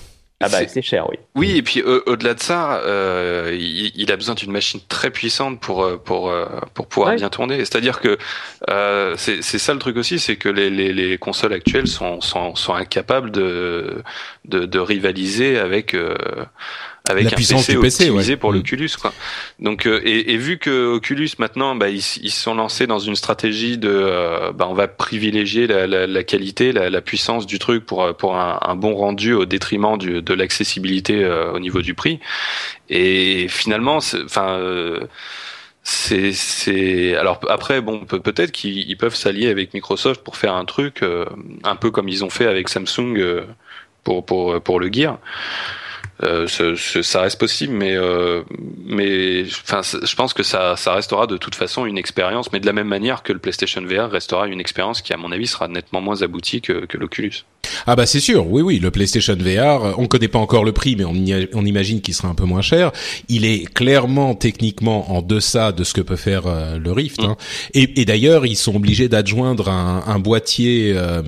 [0.42, 1.18] Ah bah c'est cher, oui.
[1.34, 5.84] Oui, et puis au-delà de ça, euh, il, a besoin d'une machine très puissante pour
[5.84, 7.58] euh, pour euh, pour pouvoir bien tourner.
[7.58, 8.16] C'est-à-dire que
[8.70, 12.22] euh, c'est c'est ça le truc aussi, c'est que les, les, les consoles actuelles sont
[12.22, 14.02] sont sont incapables de
[14.46, 16.16] de, de rivaliser avec euh,
[17.08, 18.56] avec la un puissance PC, du PC optimisé pour mm.
[18.56, 19.12] l'Oculus quoi.
[19.58, 23.16] Donc euh, et, et, vu que Oculus maintenant bah, ils se sont lancés dans une
[23.16, 27.58] stratégie de euh, bah, on va privilégier la, la, la qualité, la, la, puissance du
[27.58, 31.82] truc pour euh, pour un, un bon rendu au détriment du, de l'accessibilité au niveau
[31.82, 32.20] du prix.
[32.88, 34.60] Et finalement enfin
[35.82, 41.02] c'est c'est alors après bon peut-être qu'ils peuvent s'allier avec Microsoft pour faire un truc
[41.64, 43.44] un peu comme ils ont fait avec Samsung
[44.04, 45.18] pour pour pour le Gear
[46.22, 48.42] euh, ça reste possible, mais euh,
[48.84, 52.66] mais enfin, je pense que ça, ça restera de toute façon une expérience, mais de
[52.66, 55.68] la même manière que le PlayStation VR restera une expérience qui, à mon avis, sera
[55.68, 57.44] nettement moins aboutie que, que l'Oculus.
[57.86, 60.96] Ah bah c'est sûr, oui oui, le PlayStation VR, on connaît pas encore le prix,
[60.96, 61.14] mais on,
[61.54, 62.90] on imagine qu'il sera un peu moins cher.
[63.28, 67.20] Il est clairement techniquement en deçà de ce que peut faire euh, le Rift.
[67.20, 67.36] Hein.
[67.74, 71.22] Et, et d'ailleurs, ils sont obligés d'adjoindre un, un, boîtier euh,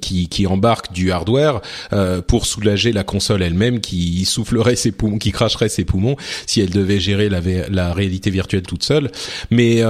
[0.00, 1.60] qui, qui embarque du hardware
[1.92, 6.16] euh, pour soulager la console elle-même qui soufflerait ses poumons, qui cracherait ses poumons
[6.46, 9.10] si elle devait gérer la, réalité virtuelle toute seule.
[9.50, 9.82] Mais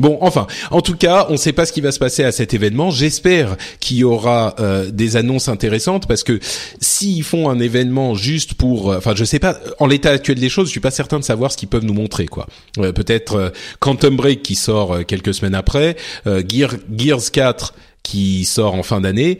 [0.00, 2.32] Bon, enfin, en tout cas, on ne sait pas ce qui va se passer à
[2.32, 2.90] cet événement.
[2.90, 6.40] J'espère qu'il y aura euh, des annonces intéressantes parce que
[6.80, 10.48] s'ils font un événement juste pour, euh, enfin, je sais pas, en l'état actuel des
[10.48, 12.46] choses, je suis pas certain de savoir ce qu'ils peuvent nous montrer, quoi.
[12.78, 18.82] Euh, peut-être Quantum Break qui sort quelques semaines après, Gear, Gears 4 qui sort en
[18.82, 19.38] fin d'année.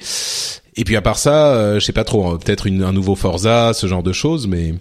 [0.80, 2.26] Et puis à part ça, je sais pas trop.
[2.26, 4.72] Hein, peut-être un nouveau Forza, ce genre de choses, mais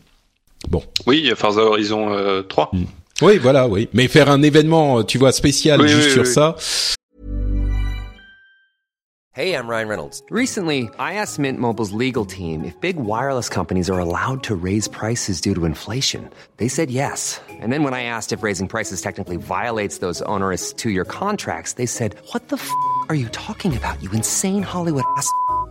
[0.70, 0.82] bon.
[1.06, 2.72] Oui, Forza Horizon 3.
[3.22, 3.90] Oui, voilà, oui.
[3.92, 6.34] Mais faire un événement, tu vois, spécial oui, juste oui, sur oui.
[6.34, 6.56] ça.
[9.34, 10.24] Hey, I'm Ryan Reynolds.
[10.32, 14.88] Recently, I asked Mint Mobile's legal team if big wireless companies are allowed to raise
[14.88, 16.30] prices due to inflation.
[16.58, 17.42] They said yes.
[17.62, 21.86] And then when I asked if raising prices technically violates those onerous two-year contracts, they
[21.86, 22.70] said, "What the f***
[23.10, 24.02] are you talking about?
[24.02, 25.30] You insane Hollywood ass."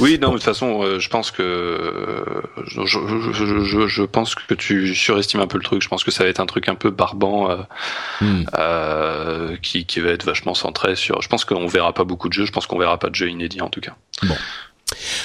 [0.00, 2.24] Oui, non, mais de toute façon, euh, je pense que euh,
[2.66, 2.98] je, je,
[3.32, 5.82] je, je, je pense que tu surestimes un peu le truc.
[5.82, 7.56] Je pense que ça va être un truc un peu barbant euh,
[8.20, 8.44] Hmm.
[8.58, 11.22] euh, qui, qui va être vachement centré sur.
[11.22, 12.44] Je pense qu'on verra pas beaucoup de jeux.
[12.46, 13.94] Je pense qu'on verra pas de jeux inédits en tout cas.
[14.22, 14.36] Bon.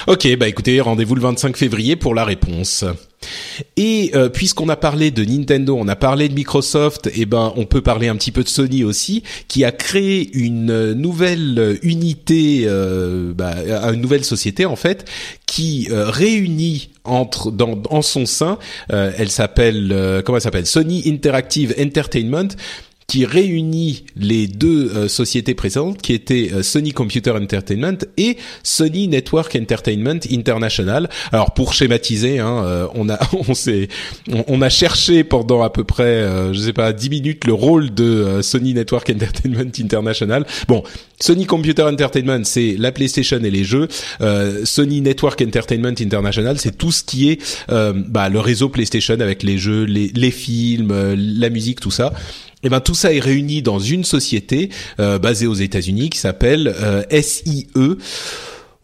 [0.06, 2.84] Ok, bah écoutez, rendez-vous le 25 février pour la réponse.
[3.76, 7.64] Et euh, puisqu'on a parlé de Nintendo, on a parlé de Microsoft, et ben on
[7.64, 13.32] peut parler un petit peu de Sony aussi, qui a créé une nouvelle unité, euh,
[13.34, 13.54] bah,
[13.92, 15.04] une nouvelle société en fait,
[15.46, 18.58] qui euh, réunit entre dans en son sein,
[18.92, 20.66] euh, elle s'appelle euh, comment elle s'appelle?
[20.66, 22.48] Sony Interactive Entertainment
[23.08, 29.08] qui réunit les deux euh, sociétés précédentes qui étaient euh, Sony Computer Entertainment et Sony
[29.08, 31.08] Network Entertainment International.
[31.32, 33.88] Alors pour schématiser, hein, euh, on a on s'est
[34.46, 37.94] on, a cherché pendant à peu près euh, je sais pas 10 minutes le rôle
[37.94, 40.46] de Sony Network Entertainment International.
[40.68, 40.82] Bon,
[41.18, 43.88] Sony Computer Entertainment c'est la PlayStation et les jeux.
[44.64, 47.40] Sony Network Entertainment International c'est tout ce qui est
[47.70, 52.12] bah, le réseau PlayStation avec les jeux, les, les films, la musique, tout ça.
[52.64, 56.74] Et ben tout ça est réuni dans une société euh, basée aux États-Unis qui s'appelle
[56.76, 57.68] euh, SIE.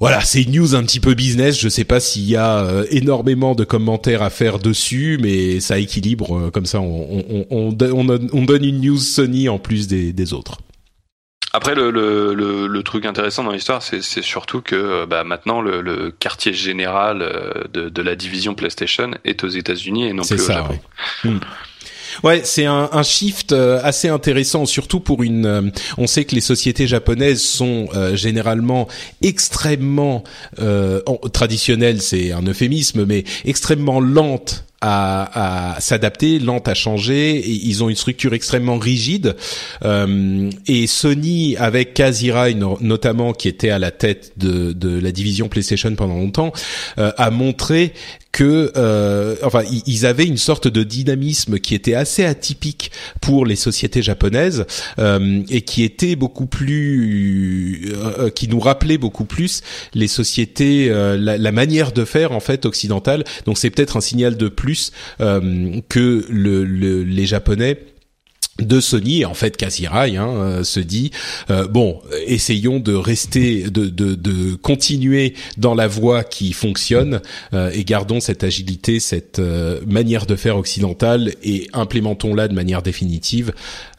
[0.01, 1.59] Voilà, c'est une news un petit peu business.
[1.59, 5.79] Je sais pas s'il y a euh, énormément de commentaires à faire dessus, mais ça
[5.79, 6.81] équilibre euh, comme ça.
[6.81, 10.59] On, on, on, on, on donne une news Sony en plus des, des autres.
[11.53, 15.81] Après, le, le, le, le truc intéressant dans l'histoire, c'est surtout que bah, maintenant le,
[15.81, 20.35] le quartier général euh, de, de la division PlayStation est aux États-Unis et non plus
[20.35, 20.55] au ça.
[20.55, 20.79] Japon.
[21.25, 21.31] ouais.
[21.31, 21.39] Hmm.
[22.23, 25.47] Ouais, c'est un, un shift euh, assez intéressant, surtout pour une.
[25.47, 25.62] euh,
[25.99, 28.89] on sait que les sociétés japonaises sont euh, généralement
[29.23, 30.23] extrêmement
[30.61, 31.01] euh,
[31.33, 37.37] traditionnelles, c'est un euphémisme, mais extrêmement lentes à, à s'adapter, lentes à changer.
[37.39, 39.35] Et ils ont une structure extrêmement rigide.
[39.85, 44.99] Euh, et Sony, avec Kaz Hirai no- notamment, qui était à la tête de, de
[45.01, 46.53] la division PlayStation pendant longtemps,
[46.99, 47.93] euh, a montré
[48.35, 53.55] que, euh, enfin, ils avaient une sorte de dynamisme qui était assez atypique pour les
[53.55, 54.66] sociétés japonaises
[54.99, 59.62] euh, et qui était beaucoup plus, euh, euh, qui nous rappelait beaucoup plus
[59.95, 63.22] les sociétés, euh, la, la manière de faire en fait occidentale.
[63.47, 67.78] Donc c'est peut-être un signal de plus euh, que le, le- les Japonais
[68.61, 71.11] de Sony, et en fait Kasirai hein, euh, se dit
[71.51, 77.21] euh, bon, essayons de rester, de, de, de continuer dans la voie qui fonctionne
[77.53, 82.83] euh, et gardons cette agilité, cette euh, manière de faire occidentale et implémentons-la de manière
[82.83, 83.53] définitive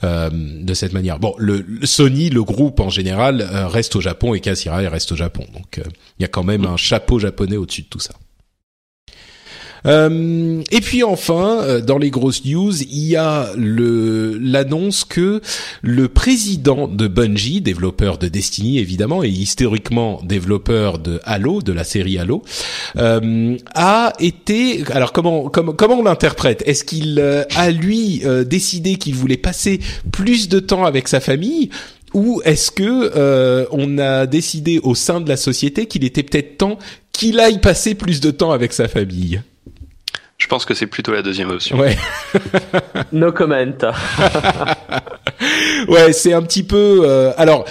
[0.04, 1.20] euh, de cette manière.
[1.20, 5.16] Bon, le, le Sony, le groupe en général reste au Japon et Kasirai reste au
[5.16, 5.84] Japon, donc euh,
[6.20, 8.14] il y a quand même un chapeau japonais au-dessus de tout ça.
[9.86, 15.42] Euh, et puis enfin, euh, dans les grosses news, il y a l'annonce que
[15.82, 21.84] le président de Bungie, développeur de Destiny évidemment et historiquement développeur de Halo, de la
[21.84, 22.44] série Halo,
[22.98, 24.84] euh, a été.
[24.92, 26.64] Alors comment comment comment on l'interprète?
[26.66, 29.80] Est-ce qu'il a lui décidé qu'il voulait passer
[30.12, 31.70] plus de temps avec sa famille?
[32.16, 36.58] Ou est-ce que euh, on a décidé au sein de la société qu'il était peut-être
[36.58, 36.80] temps
[37.12, 39.42] qu'il aille passer plus de temps avec sa famille?
[40.38, 41.78] Je pense que c'est plutôt la deuxième option.
[41.78, 41.98] Ouais.
[43.12, 43.56] No comment.
[45.88, 47.02] ouais, c'est un petit peu.
[47.04, 47.66] Euh, alors,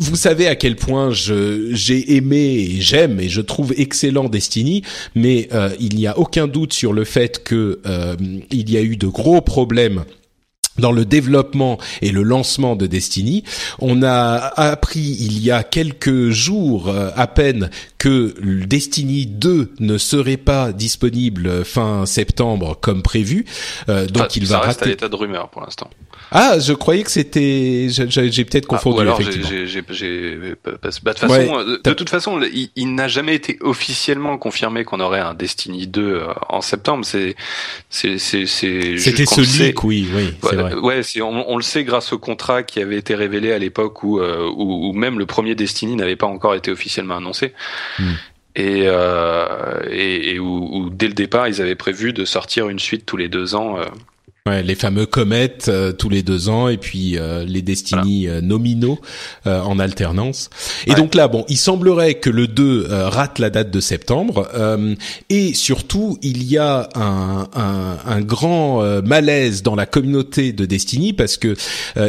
[0.00, 4.82] vous savez à quel point je j'ai aimé et j'aime et je trouve excellent Destiny,
[5.14, 8.16] mais euh, il n'y a aucun doute sur le fait que euh,
[8.50, 10.04] il y a eu de gros problèmes
[10.78, 13.44] dans le développement et le lancement de Destiny.
[13.78, 18.34] On a appris il y a quelques jours euh, à peine que
[18.66, 23.44] Destiny 2 ne serait pas disponible fin septembre comme prévu.
[23.88, 25.90] Euh, donc il va reste à l'état de rumeur pour l'instant.
[26.30, 27.86] Ah, je croyais que c'était.
[27.88, 29.00] J'ai peut-être ah, confondu.
[29.00, 30.56] alors, j'ai.
[30.64, 32.40] Bah, de toute façon, euh, de toute façon,
[32.74, 37.04] il, n'a jamais été officiellement confirmé qu'on aurait un Destiny 2 euh, en septembre.
[37.04, 37.36] C'est.
[37.90, 40.34] C'était ce leak, oui, oui.
[40.42, 41.00] Ouais, vrai.
[41.00, 44.20] ouais on, on, le sait grâce au contrat qui avait été révélé à l'époque où,
[44.20, 47.54] euh, où, où, même le premier Destiny n'avait pas encore été officiellement annoncé.
[47.98, 48.12] Hmm.
[48.54, 52.78] Et, euh, et, et où, où, dès le départ ils avaient prévu de sortir une
[52.78, 53.78] suite tous les deux ans.
[54.46, 58.28] Euh, Ouais, les fameux comètes euh, tous les deux ans et puis euh, les Destiny
[58.28, 59.00] euh, nominaux
[59.44, 60.50] en alternance.
[60.86, 64.48] Et donc là, bon, il semblerait que le 2 rate la date de septembre
[65.30, 71.12] et surtout il y a un, un, un grand malaise dans la communauté de Destiny
[71.12, 71.54] parce que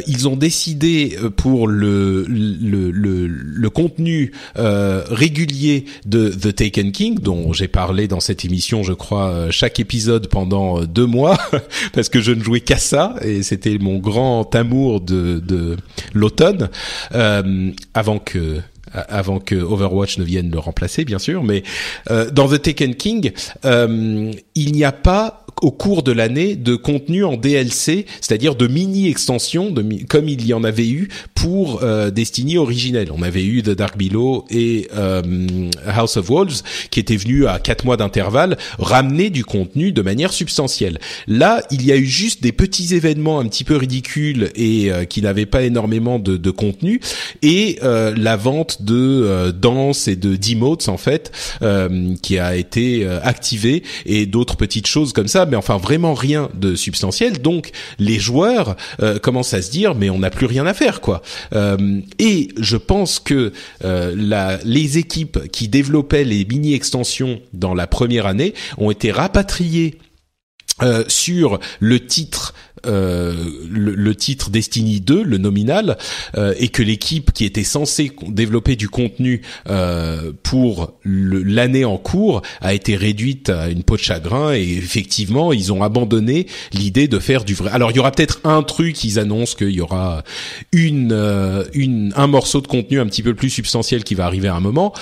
[0.07, 7.53] ils ont décidé pour le le, le, le contenu régulier de The Taken King dont
[7.53, 11.37] j'ai parlé dans cette émission, je crois, chaque épisode pendant deux mois
[11.93, 15.77] parce que je ne jouais qu'à ça et c'était mon grand amour de, de
[16.13, 16.69] l'automne
[17.13, 18.61] euh, avant que
[18.93, 21.43] avant que Overwatch ne vienne le remplacer, bien sûr.
[21.43, 21.63] Mais
[22.09, 23.31] euh, dans The Taken King,
[23.65, 28.67] euh, il n'y a pas au cours de l'année de contenu en DLC, c'est-à-dire de
[28.67, 29.73] mini extensions,
[30.07, 33.09] comme il y en avait eu pour euh, Destiny originel.
[33.11, 35.21] On avait eu The Dark Below et euh,
[35.85, 40.33] House of Wolves qui étaient venus à quatre mois d'intervalle ramener du contenu de manière
[40.33, 40.99] substantielle.
[41.27, 45.05] Là, il y a eu juste des petits événements un petit peu ridicules et euh,
[45.05, 46.99] qui n'avaient pas énormément de, de contenu
[47.41, 51.31] et la vente de danse et de demotes en fait
[52.21, 56.75] qui a été activée et d'autres petites choses comme ça mais enfin vraiment rien de
[56.75, 57.41] substantiel.
[57.41, 61.01] Donc les joueurs euh, commencent à se dire mais on n'a plus rien à faire
[61.01, 61.21] quoi.
[61.53, 63.51] Euh, et je pense que
[63.83, 69.97] euh, les équipes qui développaient les mini extensions dans la première année ont été rapatriées
[71.07, 72.53] sur le titre
[72.87, 73.33] euh,
[73.69, 75.97] le, titre Destiny 2, le nominal,
[76.37, 82.41] euh, et que l'équipe qui était censée développer du contenu euh, pour l'année en cours
[82.61, 87.19] a été réduite à une peau de chagrin et effectivement ils ont abandonné l'idée de
[87.19, 87.71] faire du vrai.
[87.71, 90.23] Alors il y aura peut-être un truc, ils annoncent qu'il y aura
[90.71, 94.55] une, une un morceau de contenu un petit peu plus substantiel qui va arriver à
[94.55, 94.93] un moment.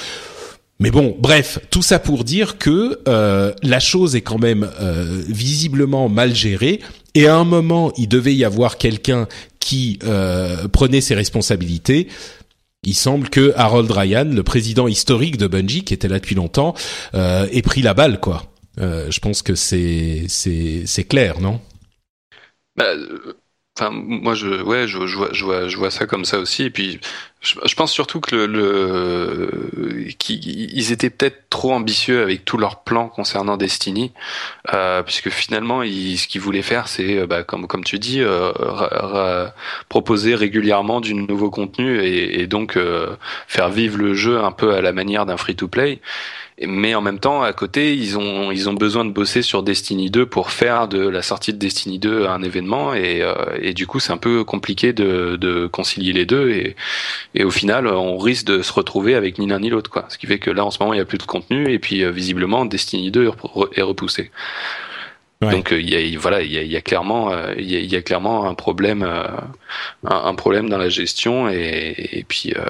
[0.79, 5.21] Mais bon, bref, tout ça pour dire que euh, la chose est quand même euh,
[5.29, 6.81] visiblement mal gérée.
[7.15, 9.27] Et à un moment, il devait y avoir quelqu'un
[9.59, 12.07] qui euh, prenait ses responsabilités.
[12.83, 16.75] Il semble que Harold Ryan, le président historique de Bungie, qui était là depuis longtemps,
[17.13, 18.43] ait pris la balle, quoi.
[18.77, 21.59] je pense que c'est c'est c'est clair, non?
[22.75, 22.93] Bah,
[23.77, 26.63] Enfin, moi, je, ouais, je, je, vois, je, vois, je vois ça comme ça aussi.
[26.63, 26.97] Et puis,
[27.41, 28.47] je, je pense surtout que le,
[29.75, 34.13] le qu'ils étaient peut-être trop ambitieux avec tous leurs plans concernant Destiny,
[34.73, 38.21] euh, puisque finalement, ils, ce qu'ils voulaient faire, c'est, euh, bah, comme, comme tu dis,
[38.21, 39.47] euh,
[39.89, 43.15] proposer régulièrement du nouveau contenu et, et donc euh,
[43.47, 45.99] faire vivre le jeu un peu à la manière d'un free-to-play
[46.61, 50.09] mais en même temps à côté ils ont ils ont besoin de bosser sur Destiny
[50.09, 52.93] 2 pour faire de la sortie de Destiny 2 un événement.
[52.93, 56.51] Et, euh, et du coup c'est un peu compliqué de, concilier les deux.
[56.51, 56.75] Et,
[57.33, 60.27] et au final on risque de se retrouver avec ni l'un ni l'autre ce qui
[60.27, 61.71] fait que là en ce moment il y a plus de contenu.
[61.71, 63.31] Et puis euh, visiblement Destiny 2
[63.75, 64.31] est repoussé
[65.41, 67.79] donc euh, il y a voilà il y a, y a, clairement il y, a,
[67.79, 69.05] y a clairement un problème
[70.03, 72.63] un, problème dans la gestion et, et puis euh,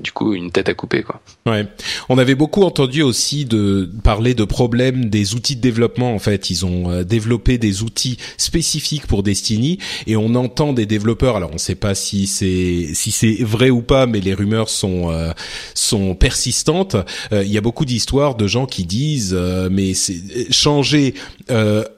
[0.00, 1.20] du coup une tête à couper quoi.
[1.46, 1.66] Ouais.
[2.08, 6.50] On avait beaucoup entendu aussi de parler de problèmes des outils de développement en fait,
[6.50, 11.50] ils ont euh, développé des outils spécifiques pour Destiny et on entend des développeurs alors
[11.52, 15.32] on sait pas si c'est si c'est vrai ou pas mais les rumeurs sont euh,
[15.74, 16.96] sont persistantes.
[17.32, 19.34] Il y a beaucoup d'histoires de gens qui disent
[19.70, 21.14] mais c'est changer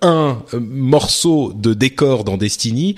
[0.03, 2.95] un morceau de décor dans Destiny,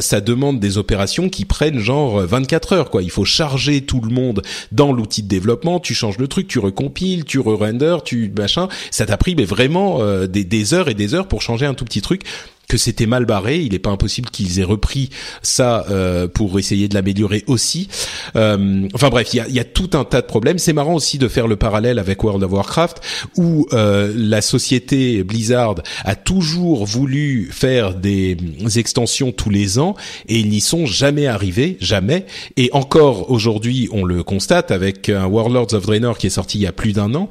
[0.00, 3.02] ça demande des opérations qui prennent genre 24 heures quoi.
[3.02, 4.42] Il faut charger tout le monde
[4.72, 9.06] dans l'outil de développement, tu changes le truc, tu recompiles, tu re-render, tu machin, ça
[9.06, 11.84] t'a pris mais vraiment euh, des, des heures et des heures pour changer un tout
[11.84, 12.22] petit truc
[12.68, 13.60] que c'était mal barré.
[13.60, 15.10] Il n'est pas impossible qu'ils aient repris
[15.42, 17.88] ça euh, pour essayer de l'améliorer aussi.
[18.36, 20.58] Euh, enfin bref, il y a, y a, tout un tas de problèmes.
[20.58, 23.00] C'est marrant aussi de faire le parallèle avec World of Warcraft,
[23.36, 28.36] où euh, la société Blizzard a toujours voulu faire des
[28.76, 29.94] extensions tous les ans
[30.28, 32.26] et ils n'y sont jamais arrivés, jamais.
[32.56, 36.62] Et encore aujourd'hui, on le constate avec un Warlords of Draenor qui est sorti il
[36.62, 37.28] y a plus d'un an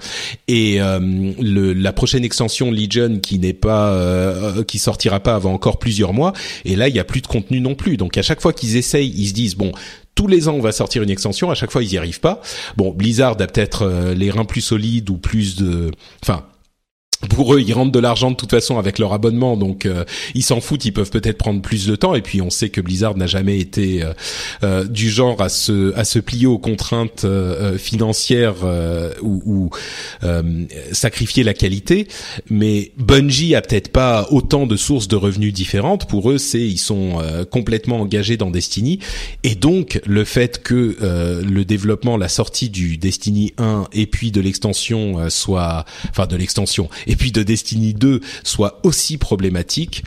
[0.47, 0.99] et euh,
[1.39, 6.13] le, la prochaine extension Legion qui n'est pas, euh, qui sortira pas avant encore plusieurs
[6.13, 6.33] mois.
[6.65, 7.97] Et là, il y a plus de contenu non plus.
[7.97, 9.71] Donc à chaque fois qu'ils essayent, ils se disent bon,
[10.15, 12.41] tous les ans on va sortir une extension, à chaque fois ils y arrivent pas.
[12.77, 16.45] Bon, Blizzard a peut-être euh, les reins plus solides ou plus de, enfin
[17.29, 20.03] pour eux, ils rentrent de l'argent de toute façon avec leur abonnement, donc euh,
[20.35, 20.85] ils s'en foutent.
[20.85, 22.15] Ils peuvent peut-être prendre plus de temps.
[22.15, 24.13] Et puis on sait que Blizzard n'a jamais été euh,
[24.63, 27.25] euh, du genre à se à se plier aux contraintes
[27.77, 28.55] financières
[29.21, 29.69] ou, ou
[30.91, 32.07] sacrifier la qualité.
[32.49, 36.07] Mais Bungie a peut-être pas autant de sources de revenus différentes.
[36.07, 37.21] Pour eux, c'est ils sont
[37.51, 38.99] complètement engagés dans Destiny,
[39.43, 40.97] et donc le fait que
[41.41, 46.89] le développement, la sortie du Destiny 1 et puis de l'extension soit, enfin de l'extension
[47.13, 50.03] et puis de Destiny 2 soit aussi problématique,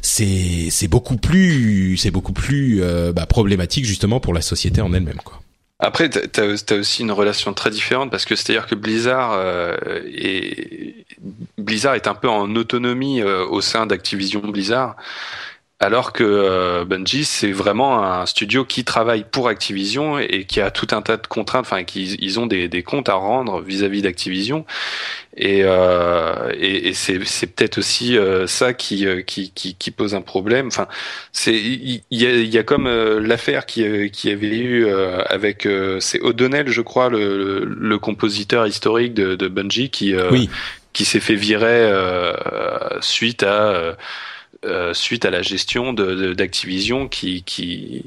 [0.00, 5.20] c'est beaucoup plus c'est beaucoup plus euh, bah, problématique justement pour la société en elle-même.
[5.80, 9.76] Après, tu as, aussi une relation très différente parce que c'est-à-dire que Blizzard euh,
[10.06, 14.96] est un peu en autonomie euh, au sein d'Activision Blizzard.
[15.82, 20.70] Alors que euh, Bungie, c'est vraiment un studio qui travaille pour Activision et qui a
[20.70, 24.02] tout un tas de contraintes, enfin, qu'ils ils ont des, des, comptes à rendre vis-à-vis
[24.02, 24.66] d'Activision.
[25.38, 30.14] Et, euh, et, et c'est, peut-être aussi euh, ça qui, euh, qui, qui, qui, pose
[30.14, 30.66] un problème.
[30.66, 30.86] Enfin,
[31.32, 34.86] c'est il y, a, y a comme l'affaire qui, qui avait eu
[35.30, 35.66] avec
[36.00, 40.14] c'est O'Donnell, je crois, le, le, compositeur historique de, de Bungie, qui
[40.92, 41.90] qui s'est fait virer
[43.00, 43.96] suite à
[44.64, 48.04] euh, suite à la gestion d'Activision de, qui, qui,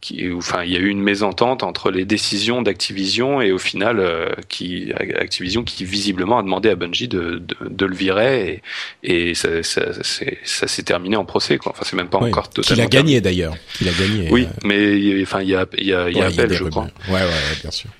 [0.00, 4.00] qui, enfin, il y a eu une mésentente entre les décisions d'Activision et au final,
[4.00, 8.62] euh, qui Activision qui visiblement a demandé à Bungie de, de, de le virer
[9.02, 9.82] et, et ça, ça,
[10.44, 11.58] ça s'est terminé en procès.
[11.58, 11.72] Quoi.
[11.72, 12.82] Enfin, c'est même pas encore totalement.
[12.82, 13.54] Il a gagné d'ailleurs.
[13.80, 14.28] Il a gagné.
[14.30, 14.60] Oui, euh.
[14.64, 16.88] mais enfin, il y a, il y a, il y a appel, je crois.
[17.08, 17.90] Ouais, ouais, bien sûr.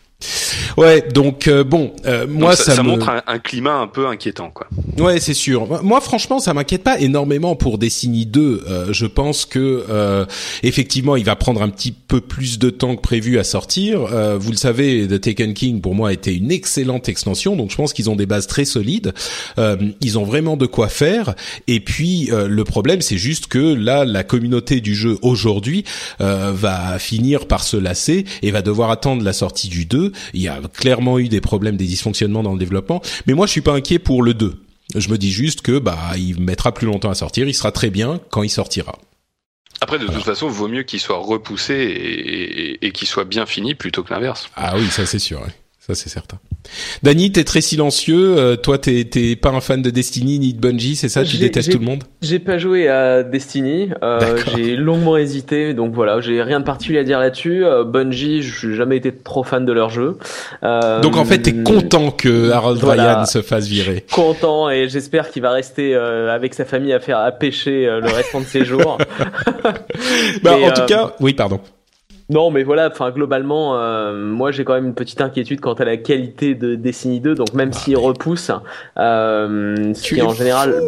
[0.77, 4.69] Ouais, donc euh, bon, euh, moi ça, ça, montre un, climat un peu inquiétant, quoi.
[4.99, 5.83] Ouais, c'est sûr.
[5.83, 8.65] Moi, franchement, ça m'inquiète pas énormément pour Destiny 2.
[8.69, 10.27] Euh, je pense que
[10.63, 14.01] effectivement, il va prendre un petit peu plus de temps que prévu à sortir.
[14.39, 17.93] vous le savez, The Taken King pour moi était une excellente extension, donc je pense
[17.93, 19.13] qu'ils ont des bases très solides.
[20.01, 21.35] ils ont vraiment de quoi faire.
[21.67, 25.85] Et puis le problème, c'est juste que là, la communauté du jeu aujourd'hui
[26.19, 30.49] va finir par se lasser et va devoir attendre la sortie du 2 il y
[30.49, 33.03] a clairement eu des problèmes, des dysfonctionnements dans le développement.
[33.27, 34.55] Mais moi, je suis pas inquiet pour le 2.
[34.97, 37.47] Je me dis juste que bah il mettra plus longtemps à sortir.
[37.47, 38.99] Il sera très bien quand il sortira.
[39.81, 43.75] Après, de toute façon, vaut mieux qu'il soit repoussé et, et qu'il soit bien fini
[43.75, 44.51] plutôt que l'inverse.
[44.57, 45.41] Ah oui, ça c'est sûr.
[45.91, 46.39] Ça c'est certain.
[47.03, 48.39] Dany, t'es très silencieux.
[48.39, 51.25] Euh, toi, t'es, t'es pas un fan de Destiny ni de Bungie, c'est ça?
[51.25, 52.05] Tu détestes tout le monde?
[52.23, 53.91] J'ai pas joué à Destiny.
[54.05, 57.65] Euh, j'ai longuement hésité, donc voilà, j'ai rien de particulier à dire là-dessus.
[57.65, 60.17] Euh, Bungie, j'ai jamais été trop fan de leur jeu.
[60.63, 64.05] Euh, donc en fait, t'es content que Harold Ryan se fasse virer.
[64.13, 68.41] Content et j'espère qu'il va rester avec sa famille à faire à pêcher le restant
[68.41, 68.99] de ses jours.
[70.43, 71.61] bah, en tout cas, oui, pardon.
[72.31, 75.85] Non, mais voilà, enfin globalement, euh, moi j'ai quand même une petite inquiétude quant à
[75.85, 77.35] la qualité de Destiny 2.
[77.35, 78.53] Donc même s'il repousse,
[78.99, 80.81] euh, ce qui en général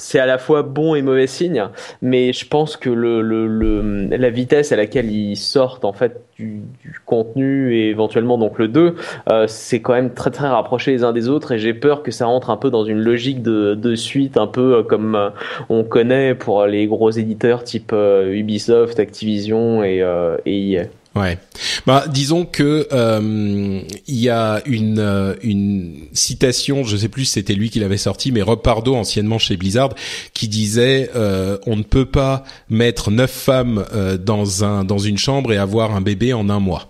[0.00, 1.68] c'est à la fois bon et mauvais signe,
[2.02, 6.62] mais je pense que la vitesse à laquelle ils sortent en fait du,
[7.04, 8.94] contenu et éventuellement donc le 2,
[9.30, 12.10] euh, c'est quand même très très rapproché les uns des autres et j'ai peur que
[12.10, 15.30] ça rentre un peu dans une logique de, suite un peu euh, comme euh,
[15.68, 20.04] on connaît pour les gros éditeurs type Ubisoft, Activision et,
[20.46, 20.84] et EA.
[21.16, 21.38] Ouais.
[21.86, 27.32] Bah, disons que euh, il y a une euh, une citation, je sais plus si
[27.32, 29.94] c'était lui qui l'avait sorti, mais Rob Pardo, anciennement chez Blizzard,
[30.34, 33.84] qui disait euh, on ne peut pas mettre neuf femmes
[34.24, 36.88] dans un dans une chambre et avoir un bébé en un mois.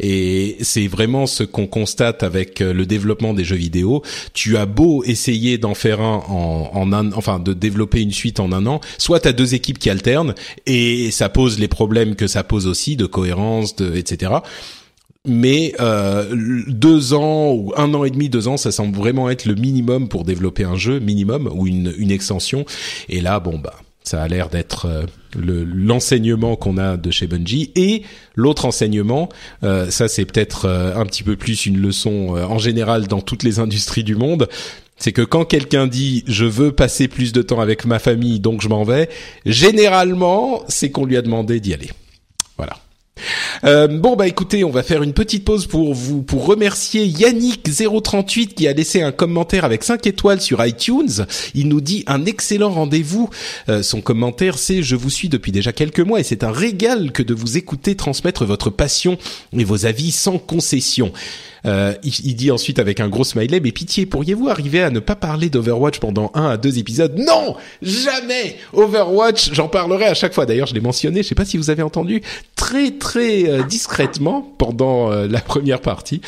[0.00, 4.02] Et c'est vraiment ce qu'on constate avec euh, le développement des jeux vidéo.
[4.32, 8.40] Tu as beau essayer d'en faire un en, en un, enfin de développer une suite
[8.40, 10.34] en un an, soit tu as deux équipes qui alternent
[10.66, 14.38] et ça pose les problèmes que ça pose aussi de cohérence, de, etc
[15.28, 19.44] mais euh, deux ans ou un an et demi, deux ans, ça semble vraiment être
[19.44, 22.64] le minimum pour développer un jeu, minimum ou une, une extension.
[23.08, 23.74] Et là, bon bah,
[24.08, 25.04] ça a l'air d'être euh,
[25.36, 27.70] l'enseignement qu'on a de chez Bungie.
[27.76, 28.02] Et
[28.34, 29.28] l'autre enseignement,
[29.64, 33.42] euh, ça c'est peut-être euh, un petit peu plus une leçon en général dans toutes
[33.42, 34.48] les industries du monde,
[34.96, 38.62] c'est que quand quelqu'un dit je veux passer plus de temps avec ma famille donc
[38.62, 39.10] je m'en vais,
[39.44, 41.90] généralement c'est qu'on lui a demandé d'y aller.
[42.56, 42.76] Voilà.
[43.64, 47.68] Euh, bon bah écoutez, on va faire une petite pause pour vous pour remercier Yannick
[47.72, 51.26] 038 qui a laissé un commentaire avec 5 étoiles sur iTunes.
[51.54, 53.30] Il nous dit un excellent rendez-vous.
[53.68, 57.12] Euh, son commentaire c'est je vous suis depuis déjà quelques mois et c'est un régal
[57.12, 59.18] que de vous écouter transmettre votre passion
[59.56, 61.12] et vos avis sans concession.
[61.66, 65.16] Euh, il, dit ensuite avec un gros smiley, mais pitié, pourriez-vous arriver à ne pas
[65.16, 67.16] parler d'Overwatch pendant un à deux épisodes?
[67.18, 68.56] Non, jamais.
[68.72, 70.46] Overwatch, j'en parlerai à chaque fois.
[70.46, 71.22] D'ailleurs, je l'ai mentionné.
[71.22, 72.22] Je sais pas si vous avez entendu
[72.56, 76.20] très très euh, discrètement pendant euh, la première partie.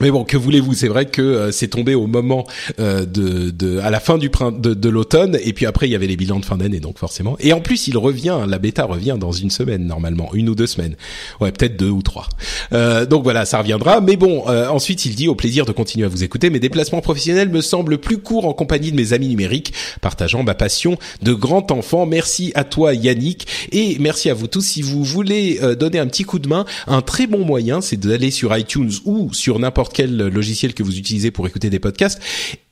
[0.00, 0.74] Mais bon, que voulez-vous?
[0.74, 2.44] C'est vrai que euh, c'est tombé au moment
[2.80, 5.94] euh, de, de, à la fin du de, de l'automne, et puis après il y
[5.94, 7.36] avait les bilans de fin d'année, donc forcément.
[7.38, 10.66] Et en plus, il revient, la bêta revient dans une semaine normalement, une ou deux
[10.66, 10.96] semaines,
[11.40, 12.28] ouais, peut-être deux ou trois.
[12.72, 14.00] Euh, donc voilà, ça reviendra.
[14.00, 16.50] Mais bon, euh, ensuite il dit au plaisir de continuer à vous écouter.
[16.50, 20.54] Mes déplacements professionnels me semblent plus courts en compagnie de mes amis numériques, partageant ma
[20.54, 22.04] passion de grand enfant.
[22.04, 24.62] Merci à toi Yannick, et merci à vous tous.
[24.62, 28.32] Si vous voulez donner un petit coup de main, un très bon moyen, c'est d'aller
[28.32, 32.20] sur iTunes ou sur n'importe quel logiciel que vous utilisez pour écouter des podcasts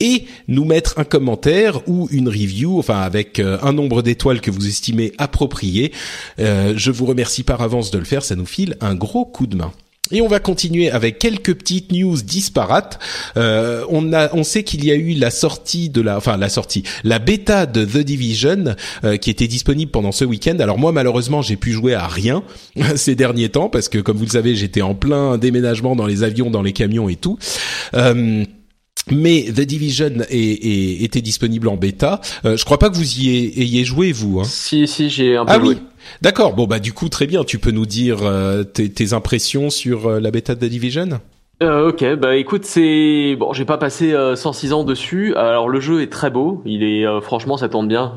[0.01, 4.51] et nous mettre un commentaire ou une review, enfin avec euh, un nombre d'étoiles que
[4.51, 5.93] vous estimez approprié.
[6.39, 9.47] Euh, je vous remercie par avance de le faire, ça nous file un gros coup
[9.47, 9.73] de main.
[10.13, 12.99] Et on va continuer avec quelques petites news disparates.
[13.37, 16.51] Euh, on a, on sait qu'il y a eu la sortie de la, enfin la
[16.51, 20.59] sortie, la bêta de The Division euh, qui était disponible pendant ce week-end.
[20.61, 22.43] Alors moi malheureusement j'ai pu jouer à rien
[22.97, 26.23] ces derniers temps parce que comme vous le savez j'étais en plein déménagement dans les
[26.23, 27.39] avions, dans les camions et tout.
[27.95, 28.45] Euh,
[29.11, 32.21] mais The Division est, était disponible en bêta.
[32.45, 33.29] Euh, je crois pas que vous y
[33.61, 34.41] ayez, joué vous.
[34.41, 34.45] Hein.
[34.45, 35.75] Si si j'ai un peu ah joué.
[35.75, 35.83] Oui.
[36.21, 36.55] D'accord.
[36.55, 37.45] Bon bah du coup très bien.
[37.45, 41.21] Tu peux nous dire euh, tes, tes, impressions sur euh, la bêta de The Division?
[41.63, 45.33] Euh, ok, bah écoute, c'est bon, j'ai pas passé 106 ans dessus.
[45.37, 48.15] Alors le jeu est très beau, il est franchement ça tourne bien,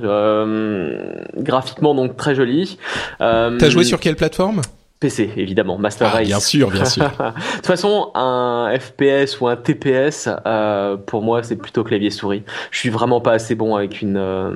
[1.38, 2.80] graphiquement donc très joli.
[3.20, 4.62] T'as joué sur quelle plateforme?
[5.00, 6.28] PC, évidemment, Master ah, Race.
[6.28, 7.04] Bien sûr, bien sûr.
[7.20, 12.44] de toute façon, un FPS ou un TPS, euh, pour moi, c'est plutôt clavier souris.
[12.72, 14.52] Je suis vraiment pas assez bon avec une euh,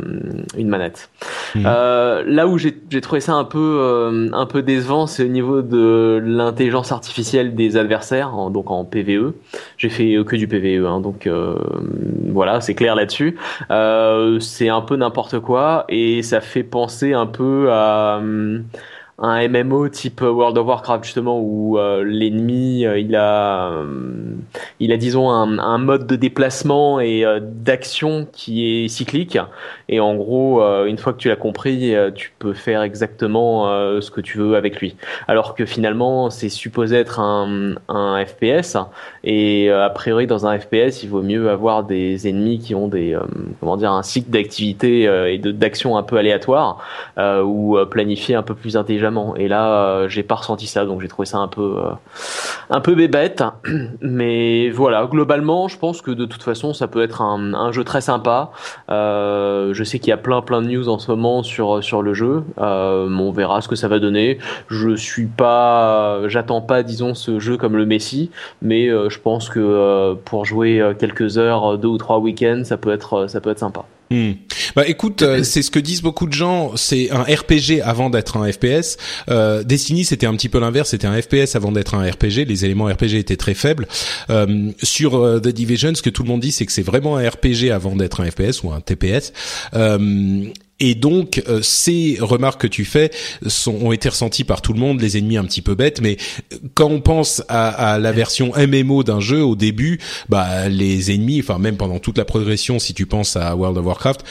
[0.58, 1.10] une manette.
[1.56, 1.64] Mhm.
[1.66, 5.62] Euh, là où j'ai trouvé ça un peu euh, un peu décevant, c'est au niveau
[5.62, 9.34] de l'intelligence artificielle des adversaires, donc en PVE.
[9.78, 11.56] J'ai fait que du PVE, hein, donc euh,
[12.28, 13.38] voilà, c'est clair là-dessus.
[14.40, 18.22] c'est un peu n'importe quoi et ça fait penser un peu à
[19.22, 24.36] un MMO type World of Warcraft justement où euh, l'ennemi euh, il a euh,
[24.80, 29.38] il a disons un, un, mode de déplacement et d'action qui est cyclique.
[29.90, 33.66] Et en gros une fois que tu l'as compris tu peux faire exactement
[34.02, 34.96] ce que tu veux avec lui.
[35.28, 38.78] Alors que finalement c'est supposé être un, un FPS
[39.24, 43.18] et a priori dans un FPS il vaut mieux avoir des ennemis qui ont des
[43.60, 45.04] comment dire un cycle d'activité
[45.34, 46.84] et de d'action un peu aléatoire
[47.18, 51.08] ou planifié un peu plus intelligemment et là, euh, j'ai pas ressenti ça, donc j'ai
[51.08, 51.92] trouvé ça un peu, euh,
[52.70, 53.44] un peu bébête.
[54.02, 58.02] Mais voilà, globalement, je pense que de toute façon, ça peut être un, jeu très
[58.02, 58.52] sympa.
[58.90, 62.02] Euh, je sais qu'il y a plein, plein de news en ce moment sur sur
[62.02, 62.44] le jeu.
[62.58, 64.40] on verra ce que ça va donner.
[64.70, 68.32] Je suis pas, j'attends pas, disons, ce jeu comme le Messi,
[68.62, 73.28] mais je pense que pour jouer quelques heures, deux ou trois week-ends, ça peut être,
[73.28, 73.86] ça peut être sympa.
[74.12, 74.32] Hmm.
[74.76, 76.76] Bah écoute, euh, c'est ce que disent beaucoup de gens.
[76.76, 78.98] C'est un RPG avant d'être un FPS.
[79.30, 80.90] Euh, Destiny, c'était un petit peu l'inverse.
[80.90, 82.46] C'était un FPS avant d'être un RPG.
[82.48, 83.88] Les éléments RPG étaient très faibles.
[84.30, 87.18] Euh, sur euh, The Division, ce que tout le monde dit, c'est que c'est vraiment
[87.18, 89.32] un RPG avant d'être un FPS ou un TPS.
[90.80, 93.12] Et donc euh, ces remarques que tu fais
[93.46, 96.18] sont, ont été ressenties par tout le monde, les ennemis un petit peu bêtes, mais
[96.54, 100.00] euh, quand on pense à, à la version MMO d'un jeu au début,
[100.30, 103.86] bah les ennemis, enfin même pendant toute la progression, si tu penses à World of
[103.86, 104.24] Warcraft,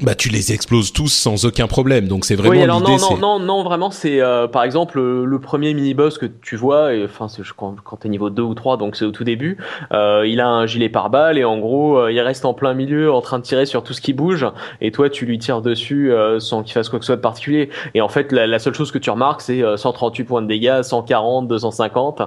[0.00, 3.16] bah tu les exploses tous sans aucun problème donc c'est vraiment oui, alors non non
[3.16, 7.04] non non vraiment c'est euh, par exemple le, premier mini boss que tu vois et
[7.04, 7.26] enfin
[7.56, 9.56] quand, quand t'es niveau 2 ou 3 donc c'est au tout début
[9.92, 13.12] euh, il a un gilet pare-balles et en gros euh, il reste en plein milieu
[13.12, 14.46] en train de tirer sur tout ce qui bouge
[14.80, 17.20] et toi tu lui tires dessus euh, sans qu'il fasse quoi que ce soit de
[17.20, 20.46] particulier et en fait la, la seule chose que tu remarques c'est 138 points de
[20.46, 22.22] dégâts 140 250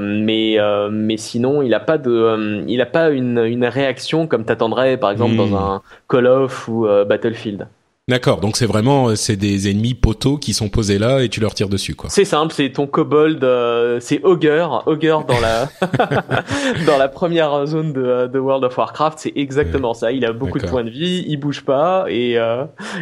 [0.00, 0.56] mais
[0.90, 5.10] mais sinon il a pas de il a pas une, une réaction comme t'attendrais par
[5.10, 5.54] exemple dans hmm.
[5.54, 7.68] un Call of ou euh, Battlefield.
[8.08, 11.40] D'accord, donc c'est vraiment euh, c'est des ennemis poteaux qui sont posés là et tu
[11.40, 12.08] leur tires dessus quoi.
[12.08, 15.68] C'est simple, c'est ton kobold, euh, c'est Ogre, Ogre dans la
[16.86, 20.10] dans la première zone de, de World of Warcraft, c'est exactement ça.
[20.10, 22.38] Il a beaucoup de points de vie, il bouge pas et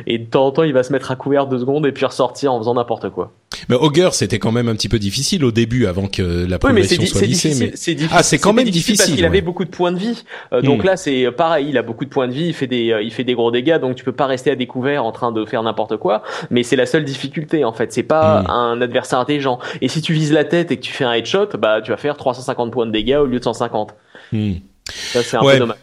[0.06, 2.04] et de temps en temps il va se mettre à couvert deux secondes et puis
[2.04, 3.32] ressortir en faisant n'importe quoi.
[3.68, 7.04] Mais Ogre, c'était quand même un petit peu difficile au début, avant que la progression
[7.06, 7.54] soit lissée.
[7.58, 10.24] Mais ah, c'est quand même difficile, parce qu'il avait beaucoup de points de vie.
[10.52, 10.86] Euh, donc hmm.
[10.86, 13.12] là, c'est pareil, il a beaucoup de points de vie, il fait des, euh, il
[13.12, 15.62] fait des gros dégâts, donc tu peux pas rester à découvert en train de faire
[15.62, 17.92] n'importe quoi, mais c'est la seule difficulté en fait.
[17.92, 18.50] C'est pas Mm.
[18.50, 19.58] un adversaire intelligent.
[19.80, 21.96] Et si tu vises la tête et que tu fais un headshot, bah tu vas
[21.96, 23.94] faire 350 points de dégâts au lieu de 150.
[24.32, 24.54] Hmm.
[24.88, 25.54] Ça c'est un Ouais.
[25.54, 25.76] peu dommage.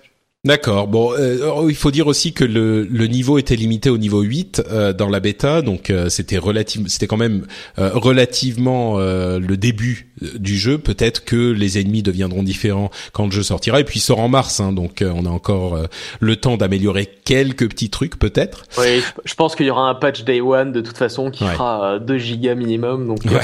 [0.45, 0.89] D'accord.
[0.89, 4.61] Bon, euh, il faut dire aussi que le, le niveau était limité au niveau 8
[4.69, 7.45] euh, dans la bêta, donc euh, c'était relative, c'était quand même
[7.79, 10.77] euh, relativement euh, le début euh, du jeu.
[10.77, 13.79] Peut-être que les ennemis deviendront différents quand le jeu sortira.
[13.79, 15.85] Et puis il sort en mars, hein, donc euh, on a encore euh,
[16.19, 18.65] le temps d'améliorer quelques petits trucs peut-être.
[18.77, 21.53] Oui, je, pense qu'il y aura un patch day one de toute façon qui Ouais.
[21.53, 23.07] fera euh, 2 gigas minimum.
[23.07, 23.39] Donc Ouais.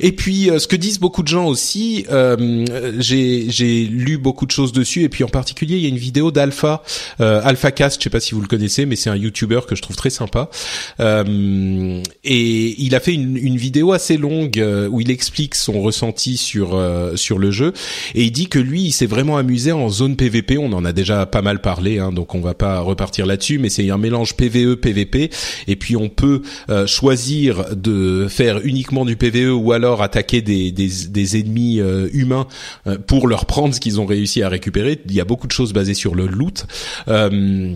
[0.00, 2.64] Et puis, euh, ce que disent beaucoup de gens aussi, euh,
[2.98, 6.30] j'ai lu beaucoup de choses dessus, et puis en particulier, il y a une vidéo
[6.30, 6.82] d'Alpha,
[7.20, 9.82] euh, AlphaCast, je sais pas si vous le connaissez, mais c'est un YouTuber que je
[9.82, 10.50] trouve très sympa.
[11.00, 15.80] Euh, et il a fait une, une vidéo assez longue euh, où il explique son
[15.80, 17.72] ressenti sur euh, sur le jeu,
[18.14, 20.58] et il dit que lui, il s'est vraiment amusé en zone PVP.
[20.58, 23.68] On en a déjà pas mal parlé, hein, donc on va pas repartir là-dessus, mais
[23.68, 25.30] c'est un mélange PVE PVP,
[25.66, 26.42] et puis on peut
[26.86, 32.46] choisir de faire uniquement du PVE ou alors attaquer des, des, ennemis euh, humains
[32.86, 35.00] euh, pour leur prendre ce qu'ils ont réussi à récupérer.
[35.06, 36.66] Il y a beaucoup de choses basées sur le loot.
[37.08, 37.74] Euh,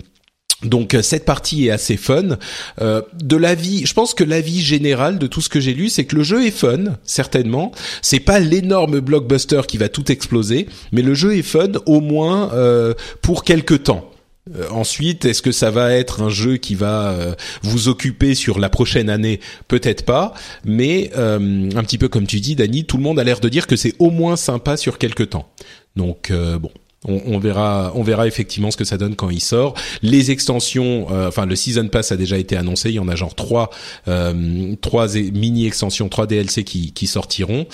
[0.63, 2.37] donc cette partie est assez fun.
[2.81, 6.03] Euh, de l'avis, je pense que l'avis général de tout ce que j'ai lu, c'est
[6.03, 7.71] que le jeu est fun, certainement.
[8.01, 12.51] C'est pas l'énorme blockbuster qui va tout exploser, mais le jeu est fun au moins
[13.21, 14.11] pour quelques temps.
[14.55, 18.59] Euh, ensuite, est-ce que ça va être un jeu qui va euh, vous occuper sur
[18.59, 19.39] la prochaine année?
[19.67, 20.33] Peut-être pas,
[20.65, 23.49] mais euh, un petit peu comme tu dis, Dani, tout le monde a l'air de
[23.49, 25.49] dire que c'est au moins sympa sur quelques temps.
[25.95, 26.71] Donc bon.
[27.05, 29.73] On, verra, on verra effectivement ce que ça donne quand il sort.
[30.01, 32.89] Les extensions, enfin le season pass a déjà été annoncé.
[32.89, 33.69] Il y en a genre trois,
[34.81, 37.67] trois mini extensions, trois DLC qui sortiront.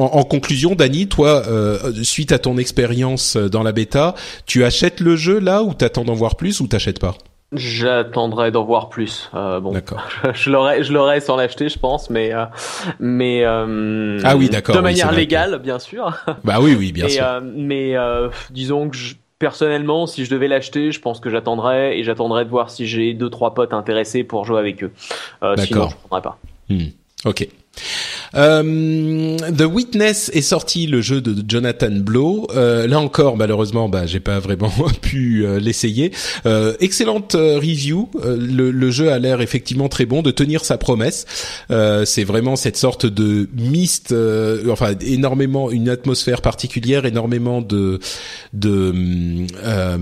[0.00, 4.14] En, en conclusion, Dani, toi, euh, suite à ton expérience dans la bêta,
[4.46, 7.14] tu achètes le jeu là ou t'attends d'en voir plus ou t'achètes pas?
[7.52, 9.28] J'attendrai d'en voir plus.
[9.34, 10.02] Euh, bon, D'accord.
[10.34, 12.44] je l'aurais, je l'aurais sans l'acheter, je pense, mais euh,
[13.00, 16.16] mais euh, Ah oui, d'accord, de manière légale, bien sûr.
[16.44, 17.42] Bah oui, oui, bien Et, sûr.
[17.54, 17.94] mais
[18.50, 22.50] disons que je- personnellement, si je devais l'acheter, je pense que j'attendrais et j'attendrais de
[22.50, 24.92] voir si j'ai deux trois potes intéressés pour jouer avec eux.
[25.40, 25.90] Sinon, D'accord.
[25.90, 26.38] je prendrais pas.
[26.68, 26.86] Hmm.
[27.24, 27.48] Ok.
[28.34, 32.46] Euh, The Witness est sorti, le jeu de Jonathan Blow.
[32.54, 34.70] Euh, là encore, malheureusement, bah, j'ai pas vraiment
[35.02, 36.12] pu euh, l'essayer.
[36.80, 38.10] Excellente review.
[38.24, 41.26] Le, le jeu a l'air effectivement très bon, de tenir sa promesse.
[42.04, 44.14] C'est vraiment cette sorte de mist,
[44.70, 48.00] enfin énormément, une atmosphère particulière, énormément de
[48.52, 48.92] de
[49.64, 49.98] euh,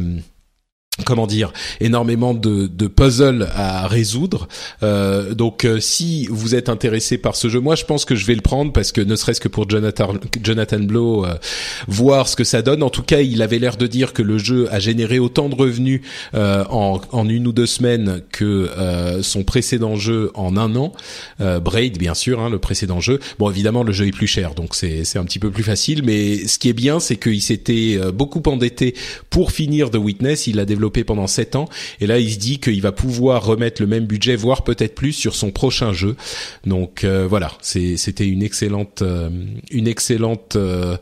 [1.04, 4.48] comment dire, énormément de, de puzzles à résoudre.
[4.82, 8.26] Euh, donc, euh, si vous êtes intéressé par ce jeu, moi, je pense que je
[8.26, 11.34] vais le prendre parce que ne serait-ce que pour Jonathan, Jonathan Blow, euh,
[11.86, 12.82] voir ce que ça donne.
[12.82, 15.54] En tout cas, il avait l'air de dire que le jeu a généré autant de
[15.54, 16.00] revenus
[16.34, 18.44] euh, en, en une ou deux semaines que
[18.76, 20.92] euh, son précédent jeu en un an.
[21.40, 23.20] Euh, Braid, bien sûr, hein, le précédent jeu.
[23.38, 26.02] Bon, évidemment, le jeu est plus cher, donc c'est c'est un petit peu plus facile.
[26.04, 28.94] Mais ce qui est bien, c'est qu'il s'était beaucoup endetté
[29.30, 30.46] pour finir The Witness.
[30.46, 31.68] Il l'a développé pendant sept ans,
[32.00, 35.12] et là, il se dit qu'il va pouvoir remettre le même budget, voire peut-être plus,
[35.12, 36.16] sur son prochain jeu.
[36.66, 39.30] Donc euh, voilà, c'était une excellente, euh,
[39.70, 40.96] une excellente euh,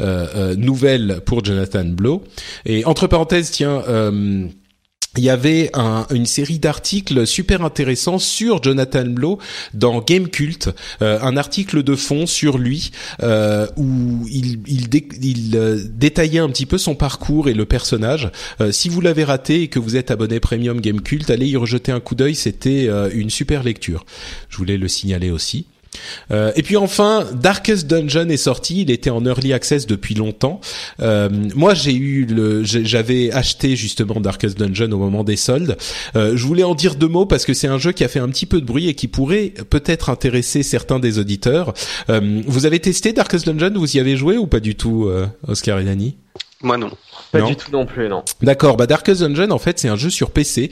[0.00, 2.22] euh, euh, nouvelle pour Jonathan Blow.
[2.64, 3.82] Et entre parenthèses, tiens.
[5.16, 9.38] Il y avait un- une série d'articles super intéressants sur Jonathan Blow
[9.74, 10.70] dans Game Cult,
[11.02, 12.90] euh, un article de fond sur lui
[13.22, 14.58] euh, où il,
[15.54, 18.30] euh, détaillait un petit peu son parcours et le personnage.
[18.60, 21.56] Euh, si vous l'avez raté et que vous êtes abonné Premium Game Cult, allez y
[21.56, 24.04] rejeter un coup d'œil, c'était une super lecture.
[24.48, 25.66] Je voulais le signaler aussi.
[26.30, 28.82] Euh, et puis enfin, Darkest Dungeon est sorti.
[28.82, 30.60] Il était en early access depuis longtemps.
[31.00, 35.76] Euh, moi, j'ai eu le, j'avais acheté justement Darkest Dungeon au moment des soldes.
[36.16, 38.20] Euh, je voulais en dire deux mots parce que c'est un jeu qui a fait
[38.20, 41.74] un petit peu de bruit et qui pourrait peut-être intéresser certains des auditeurs.
[42.08, 43.72] Vous avez testé Darkest Dungeon?
[43.78, 45.10] Vous y avez joué ou pas du tout,
[45.46, 46.16] Oscar et Dani
[46.62, 46.90] Moi non.
[47.32, 47.48] Pas Non.
[47.48, 48.22] du tout non plus, non.
[48.42, 50.70] D'accord, bah Darkest Dungeon en fait c'est un jeu sur PC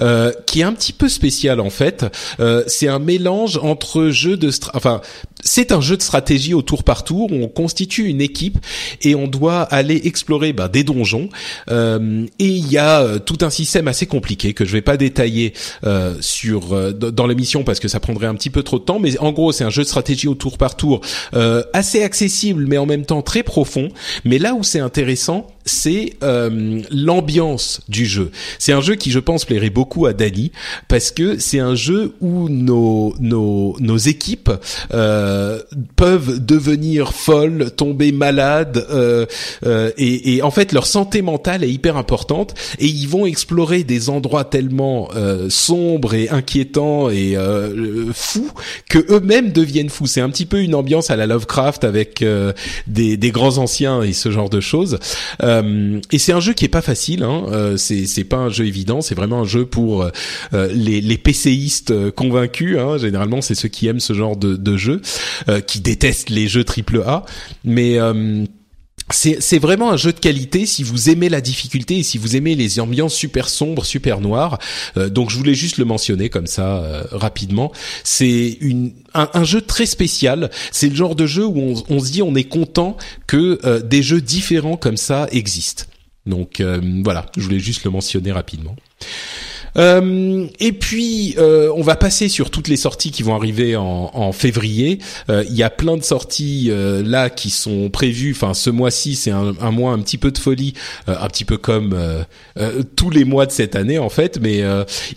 [0.00, 2.04] euh, qui est un petit peu spécial en fait.
[2.38, 5.00] Euh, c'est un mélange entre jeu de, enfin
[5.44, 8.58] c'est un jeu de stratégie au tour par tour où on constitue une équipe
[9.00, 11.30] et on doit aller explorer bah, des donjons.
[11.70, 14.96] Euh, et il y a euh, tout un système assez compliqué que je vais pas
[14.96, 15.52] détailler
[15.84, 18.98] euh, sur euh, dans l'émission parce que ça prendrait un petit peu trop de temps.
[19.00, 21.00] Mais en gros c'est un jeu de stratégie au tour par tour
[21.34, 23.88] euh, assez accessible mais en même temps très profond.
[24.24, 28.30] Mais là où c'est intéressant c'est euh, l'ambiance du jeu.
[28.58, 30.52] C'est un jeu qui, je pense, plairait beaucoup à Dany
[30.88, 34.50] parce que c'est un jeu où nos nos nos équipes
[34.92, 35.60] euh,
[35.96, 39.26] peuvent devenir folles, tomber malades, euh,
[39.64, 43.84] euh, et, et, en fait leur santé mentale est hyper importante et ils vont explorer
[43.84, 48.50] des endroits tellement euh, sombres et inquiétants et euh, fous
[48.88, 50.06] que eux-mêmes deviennent fous.
[50.06, 52.24] C'est un petit peu une ambiance à la Lovecraft avec
[52.86, 54.98] des, des grands anciens et ce genre de choses.
[56.10, 57.22] Et c'est un jeu qui est pas facile.
[57.22, 57.44] Hein.
[57.50, 59.00] Euh, c'est c'est pas un jeu évident.
[59.00, 62.78] C'est vraiment un jeu pour euh, les les PCistes convaincus.
[62.78, 62.98] Hein.
[62.98, 65.00] Généralement, c'est ceux qui aiment ce genre de, de jeu,
[65.66, 67.24] qui détestent les jeux triple A.
[67.64, 67.98] Mais
[69.12, 72.54] c'est vraiment un jeu de qualité si vous aimez la difficulté et si vous aimez
[72.54, 74.58] les ambiances super sombres, super noires.
[74.96, 77.72] Euh, donc je voulais juste le mentionner comme ça euh, rapidement.
[78.04, 78.58] C'est
[79.14, 80.50] un, un, jeu très spécial.
[80.70, 82.96] C'est le genre de jeu où on, on, se dit on est content
[83.26, 85.84] que euh, des jeux différents comme ça existent.
[86.24, 86.62] Donc
[87.04, 88.76] voilà, je voulais juste le mentionner rapidement.
[89.78, 94.10] Euh, et puis, euh, on va passer sur toutes les sorties qui vont arriver en,
[94.12, 94.98] en février.
[95.30, 98.32] Euh, il y a plein de sorties euh, là qui sont prévues.
[98.32, 100.74] Enfin, ce mois-ci, c'est un, un, mois un petit peu de folie,
[101.08, 101.96] euh, un petit peu comme
[102.96, 104.38] tous les mois de cette année en fait.
[104.40, 104.62] Mais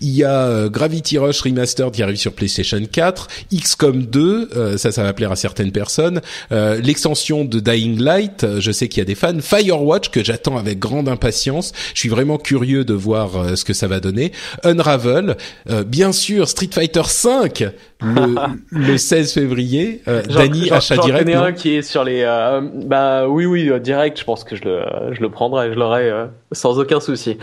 [0.02, 5.04] il y a Gravity Rush Remastered qui arrive sur PlayStation 4, XCOM 2, ça, ça
[5.04, 6.22] va plaire à certaines personnes.
[6.52, 9.40] L'extension de Dying Light, je sais qu'il y a des fans.
[9.40, 11.72] Firewatch que j'attends avec grande impatience.
[11.94, 14.32] Je suis vraiment curieux de voir ce que ça va donner.
[14.64, 15.38] Unravel,
[15.70, 17.66] euh, bien sûr Street Fighter 5
[18.02, 18.36] le,
[18.72, 20.02] le 16 février.
[20.08, 21.30] Euh, Dany achat direct.
[21.30, 22.24] J'en un qui est sur les.
[22.24, 24.20] Euh, bah oui oui euh, direct.
[24.20, 24.84] Je pense que je le
[25.14, 26.12] je le prendrai, je l'aurai
[26.52, 27.38] sans aucun souci.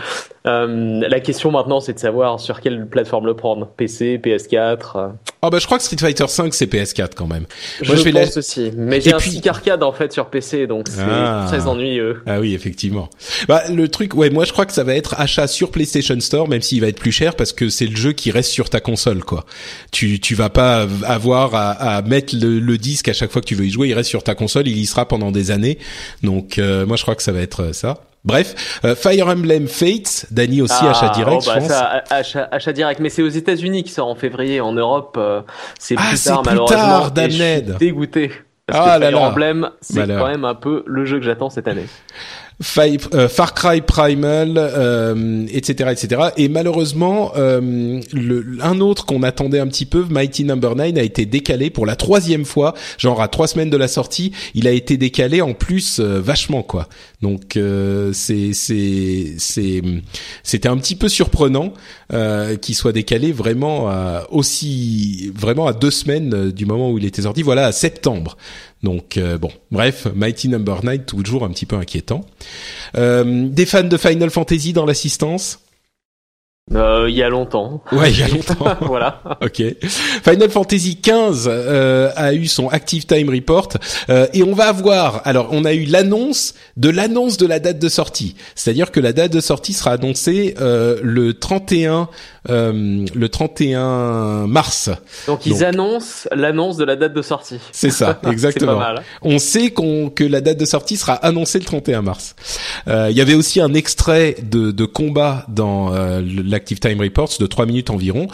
[0.45, 3.67] la question maintenant c'est de savoir sur quelle plateforme le prendre.
[3.67, 5.11] PC, PS4.
[5.41, 7.45] Oh bah je crois que Street Fighter 5 c'est PS4 quand même.
[7.85, 8.71] Moi, je, je pense aussi.
[8.77, 9.31] Mais j'ai un puis...
[9.31, 11.45] stick arcade en fait sur PC donc c'est ah.
[11.47, 12.21] très ennuyeux.
[12.25, 13.09] Ah oui effectivement.
[13.47, 16.47] Bah le truc ouais moi je crois que ça va être achat sur PlayStation Store
[16.47, 18.79] même s'il va être plus cher parce que c'est le jeu qui reste sur ta
[18.79, 19.45] console quoi.
[19.91, 23.47] Tu tu vas pas avoir à, à mettre le, le, disque à chaque fois que
[23.47, 23.89] tu veux y jouer.
[23.89, 25.77] Il reste sur ta console, il y sera pendant des années.
[26.21, 27.99] Donc euh, moi je crois que ça va être euh, ça.
[28.25, 31.69] Bref, euh, Fire Emblem Fates, Dany aussi ah, achat direct, oh bah je pense.
[31.69, 34.61] Ça, achat, achat, direct, mais c'est aux États-Unis qui sort en février.
[34.61, 35.19] En Europe,
[35.77, 37.09] c'est ah, plus tard plus malheureusement.
[37.09, 38.31] Tard, je suis dégoûté.
[38.65, 41.67] Parce ah que Fire Emblem, c'est quand même un peu le jeu que j'attends cette
[41.67, 41.85] année.
[43.13, 46.21] Euh, Far Cry Primal, euh, etc., etc.
[46.37, 50.83] Et malheureusement, euh, le, un autre qu'on attendait un petit peu, Mighty Number no.
[50.83, 54.31] 9, a été décalé pour la troisième fois, genre à trois semaines de la sortie,
[54.53, 56.87] il a été décalé en plus euh, vachement quoi.
[57.21, 59.81] Donc euh, c'est c'est c'est
[60.43, 61.73] c'était un petit peu surprenant
[62.61, 67.23] qu'il soit décalé vraiment à, aussi vraiment à deux semaines du moment où il était
[67.23, 67.41] sorti.
[67.41, 68.37] Voilà, à septembre.
[68.83, 70.91] Donc euh, bon, bref, Mighty Number no.
[70.91, 72.25] 9 toujours un petit peu inquiétant.
[72.95, 75.59] Euh, des fans de Final Fantasy dans l'assistance?
[76.71, 77.83] Euh, il y a longtemps.
[77.91, 78.77] Ouais, il y a longtemps.
[78.81, 79.21] voilà.
[79.41, 79.61] ok.
[79.81, 83.69] Final Fantasy XV euh, a eu son Active Time Report
[84.09, 85.21] euh, et on va avoir.
[85.25, 88.35] Alors, on a eu l'annonce de l'annonce de la date de sortie.
[88.55, 92.07] C'est-à-dire que la date de sortie sera annoncée euh, le 31
[92.49, 94.89] euh, le 31 mars.
[95.27, 97.59] Donc ils annoncent l'annonce de la date de sortie.
[97.71, 98.73] C'est ça, exactement.
[98.73, 99.03] pas mal.
[99.21, 102.35] On sait qu'on que la date de sortie sera annoncée le 31 mars.
[102.89, 106.21] Euh, il y avait aussi un extrait de, de combat dans euh,
[106.53, 108.27] l'Active Time Reports de 3 minutes environ.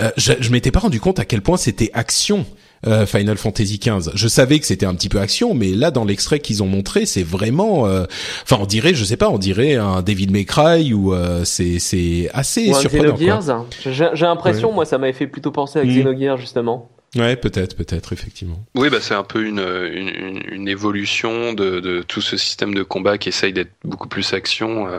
[0.00, 2.46] Euh, je, je m'étais pas rendu compte à quel point c'était action
[2.84, 4.10] euh, Final Fantasy XV.
[4.14, 7.06] Je savais que c'était un petit peu action, mais là dans l'extrait qu'ils ont montré,
[7.06, 8.06] c'est vraiment, euh,
[8.42, 11.78] enfin on dirait, je sais pas, on dirait un David May Cry ou euh, c'est
[11.78, 13.14] c'est assez ou surprenant.
[13.14, 13.66] Xenogears.
[13.86, 14.74] J'ai l'impression, ouais.
[14.74, 15.90] moi, ça m'avait fait plutôt penser à mm.
[15.90, 16.90] Xenogears justement.
[17.16, 18.64] Ouais, peut-être, peut-être, effectivement.
[18.74, 22.82] Oui, bah c'est un peu une, une, une évolution de, de, tout ce système de
[22.82, 24.98] combat qui essaye d'être beaucoup plus action, euh,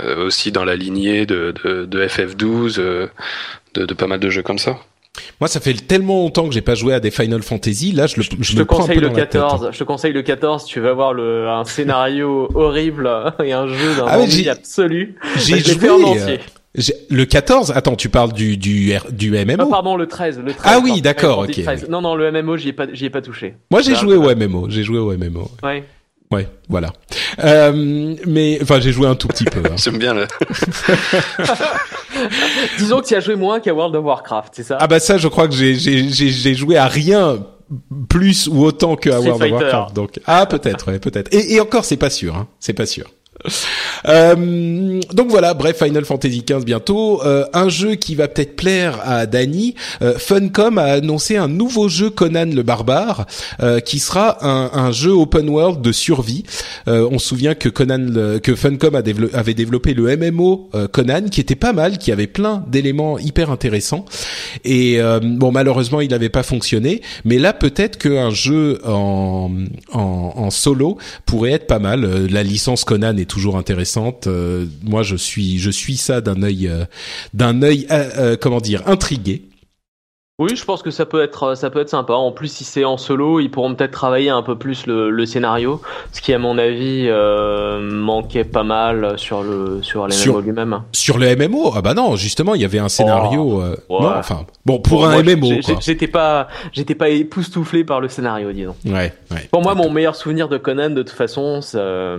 [0.00, 3.06] euh, aussi dans la lignée de, de, de FF12, euh,
[3.74, 4.78] de, de pas mal de jeux comme ça.
[5.40, 7.92] Moi, ça fait tellement longtemps que j'ai pas joué à des Final Fantasy.
[7.92, 9.70] Là, je, le, je, je te conseille le 14.
[9.72, 10.64] Je te conseille le 14.
[10.64, 13.08] Tu vas voir le un scénario horrible
[13.44, 15.14] et un jeu d'un ah, absolu.
[15.36, 15.90] J'ai joué.
[15.90, 16.40] En entier.
[17.08, 19.54] Le 14, attends, tu parles du du du MMO.
[19.60, 20.56] Ah, pardon, le 13, le 13.
[20.64, 21.60] Ah oui, d'accord, OK.
[21.88, 23.54] Non non, le MMO, j'y ai pas j'y ai pas touché.
[23.70, 25.48] Moi, j'ai joué au MMO, j'ai joué au MMO.
[25.62, 25.84] Ouais.
[26.32, 26.92] Ouais, voilà.
[27.44, 29.60] Euh, mais enfin, j'ai joué un tout petit peu.
[29.60, 29.76] Hein.
[29.76, 30.26] J'aime bien là.
[32.78, 34.78] Disons que tu as joué moins qu'à World of Warcraft, c'est ça?
[34.80, 37.46] Ah bah ça, je crois que j'ai j'ai j'ai joué à rien
[38.08, 39.94] plus ou autant qu'à World of Warcraft.
[39.94, 41.32] Donc ah peut-être, ouais, peut-être.
[41.32, 42.48] Et, et encore, c'est pas sûr, hein.
[42.58, 43.12] C'est pas sûr.
[44.06, 47.22] Euh, donc voilà, bref, Final Fantasy XV bientôt.
[47.24, 49.74] Euh, un jeu qui va peut-être plaire à Dany.
[50.02, 53.24] Euh, Funcom a annoncé un nouveau jeu Conan le Barbare,
[53.86, 56.44] qui sera un, un, jeu open world de survie.
[56.86, 61.72] on se souvient que Conan, que Funcom avait développé le MMO Conan, qui était pas
[61.72, 64.04] mal, qui avait plein d'éléments hyper intéressants.
[64.66, 67.00] Et bon, malheureusement, il n'avait pas fonctionné.
[67.24, 69.50] Mais là, peut-être qu'un jeu en,
[69.92, 72.26] en, en, solo pourrait être pas mal.
[72.26, 74.26] La licence Conan est toujours intéressante.
[74.26, 76.84] Euh, moi, je suis, je suis ça d'un œil, euh,
[77.32, 79.42] d'un œil, euh, comment dire, intrigué.
[80.40, 82.14] Oui, je pense que ça peut être ça peut être sympa.
[82.14, 85.26] En plus, si c'est en solo, ils pourront peut-être travailler un peu plus le, le,
[85.26, 85.80] scénario,
[86.10, 90.80] ce qui à mon avis euh, manquait pas mal sur le sur les MMO lui-même.
[90.90, 93.62] Sur le MMO, ah bah non, justement, il y avait un scénario.
[93.88, 95.60] Oh, non, enfin, bon, pour un MMO.
[95.80, 98.74] J'étais pas j'étais pas époustouflé par le scénario, disons.
[98.86, 99.48] Ouais, ouais.
[99.52, 101.60] Pour moi, mon meilleur souvenir de Conan, de toute façon,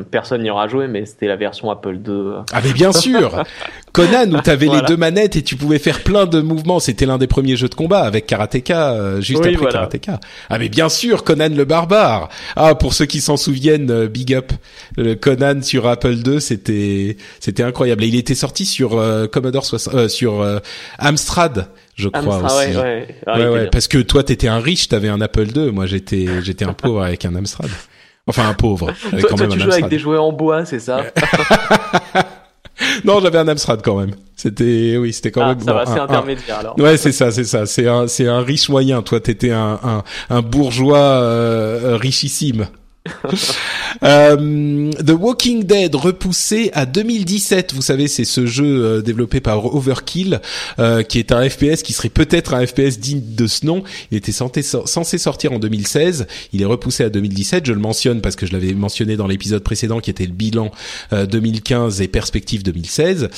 [0.10, 2.44] personne n'y aura joué, mais c'était la version Apple II.
[2.54, 3.44] Ah mais bien sûr,
[3.92, 6.80] Conan où t'avais les deux manettes et tu pouvais faire plein de mouvements.
[6.80, 10.20] C'était l'un des premiers jeux de combat avec Karateka, euh, juste après Karateka.
[10.50, 12.30] Ah mais bien sûr, Conan le barbare.
[12.56, 14.52] Ah pour ceux qui s'en souviennent, euh, big up.
[14.98, 18.04] Le Conan sur Apple II, c'était c'était incroyable.
[18.04, 20.46] Et il était sorti sur euh, Commodore 60, sur
[21.00, 22.78] Amstrad, je crois aussi.
[22.78, 23.48] Ouais, ouais.
[23.48, 25.72] ouais, parce que toi t'étais un riche, t'avais un Apple II.
[25.72, 27.70] Moi j'étais j'étais un pauvre avec un Amstrad.
[28.28, 28.92] Enfin un pauvre.
[29.12, 31.04] Avec toi, tu jouais avec des jouets en bois, c'est ça
[33.04, 34.12] non, j'avais un Amstrad quand même.
[34.36, 35.62] C'était, oui, c'était quand ah, même.
[35.62, 36.80] Ça va, c'est intermédiaire alors.
[36.80, 37.66] Ouais, c'est ça, c'est ça.
[37.66, 39.02] C'est un, c'est un riche moyen.
[39.02, 42.68] Toi, t'étais un, un, un bourgeois euh, richissime.
[44.04, 47.74] euh, The Walking Dead repoussé à 2017.
[47.74, 50.42] Vous savez, c'est ce jeu euh, développé par Overkill,
[50.80, 53.84] euh, qui est un FPS qui serait peut-être un FPS digne de ce nom.
[54.12, 56.28] Il était censé, sortir en 2016.
[56.54, 57.66] Il est repoussé à 2017.
[57.66, 60.72] Je le mentionne parce que je l'avais mentionné dans l'épisode précédent, qui était le bilan
[61.12, 63.30] 2015 euh, et perspective 2016.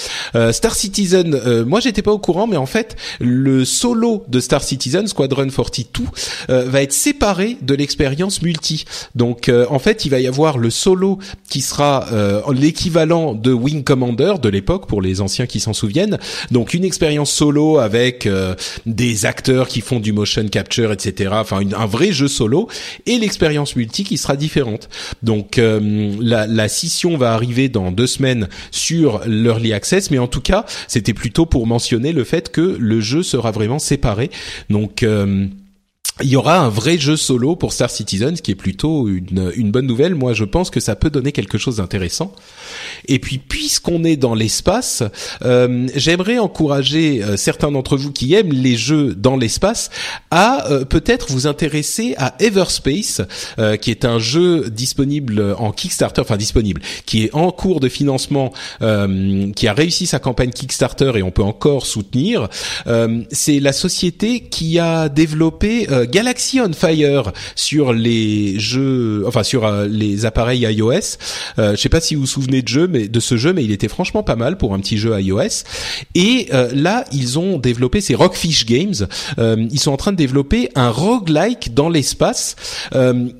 [0.51, 5.07] Star Citizen, moi j'étais pas au courant, mais en fait, le solo de Star Citizen,
[5.07, 6.03] Squadron 42,
[6.47, 8.85] va être séparé de l'expérience multi.
[9.15, 13.51] Donc euh, en fait, il va y avoir le solo qui sera euh, l'équivalent de
[13.51, 16.19] Wing Commander de l'époque pour les anciens qui s'en souviennent.
[16.51, 18.55] Donc une expérience solo avec euh,
[18.85, 21.31] des acteurs qui font du motion capture, etc.
[21.33, 22.67] Enfin un vrai jeu solo
[23.05, 24.89] et l'expérience multi qui sera différente.
[25.23, 30.41] Donc la, la scission va arriver dans deux semaines sur l'early access, mais en tout
[30.41, 34.29] cas c'était plutôt pour mentionner le fait que le jeu sera vraiment séparé.
[34.69, 35.03] Donc
[36.21, 39.51] il y aura un vrai jeu solo pour Star Citizen, ce qui est plutôt une,
[39.55, 40.15] une bonne nouvelle.
[40.15, 42.33] Moi, je pense que ça peut donner quelque chose d'intéressant.
[43.07, 45.03] Et puis, puisqu'on est dans l'espace,
[45.43, 49.89] euh, j'aimerais encourager euh, certains d'entre vous qui aiment les jeux dans l'espace
[50.31, 53.21] à euh, peut-être vous intéresser à Everspace,
[53.81, 58.51] qui est un jeu disponible en Kickstarter, enfin disponible, qui est en cours de financement,
[58.79, 62.49] qui a réussi sa campagne Kickstarter et on peut encore soutenir.
[63.31, 69.87] C'est la société qui a développé Galaxy on Fire sur les jeux, enfin sur euh,
[69.87, 71.17] les appareils iOS.
[71.59, 73.63] Euh, je sais pas si vous vous souvenez de jeu, mais de ce jeu, mais
[73.63, 75.63] il était franchement pas mal pour un petit jeu iOS.
[76.15, 79.07] Et euh, là, ils ont développé ces Rockfish Games.
[79.39, 82.55] Euh, ils sont en train de développer un roguelike dans l'espace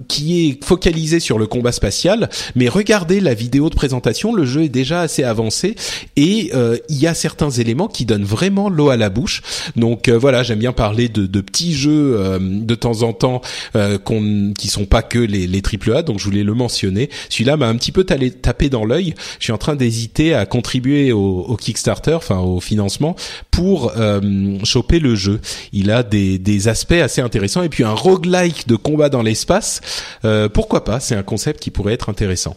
[0.07, 2.29] qui est focalisé sur le combat spatial.
[2.55, 5.75] Mais regardez la vidéo de présentation, le jeu est déjà assez avancé
[6.15, 6.51] et
[6.89, 9.41] il y a certains éléments qui donnent vraiment l'eau à la bouche.
[9.75, 13.41] Donc voilà, j'aime bien parler de, de petits jeux de temps en temps
[13.75, 17.09] euh, qu'on, qui sont pas que les, les AAA, donc je voulais le mentionner.
[17.29, 19.13] Celui-là m'a un petit peu tapé dans l'œil.
[19.39, 23.15] Je suis en train d'hésiter à contribuer au, au, Kickstarter, enfin au financement,
[23.51, 25.39] pour euh, choper le jeu.
[25.73, 29.81] Il a des, des aspects assez intéressants et puis un roguelike de combat dans l'espace.
[30.25, 30.99] Euh, pourquoi pas?
[30.99, 32.55] C'est un concept qui pourrait être intéressant.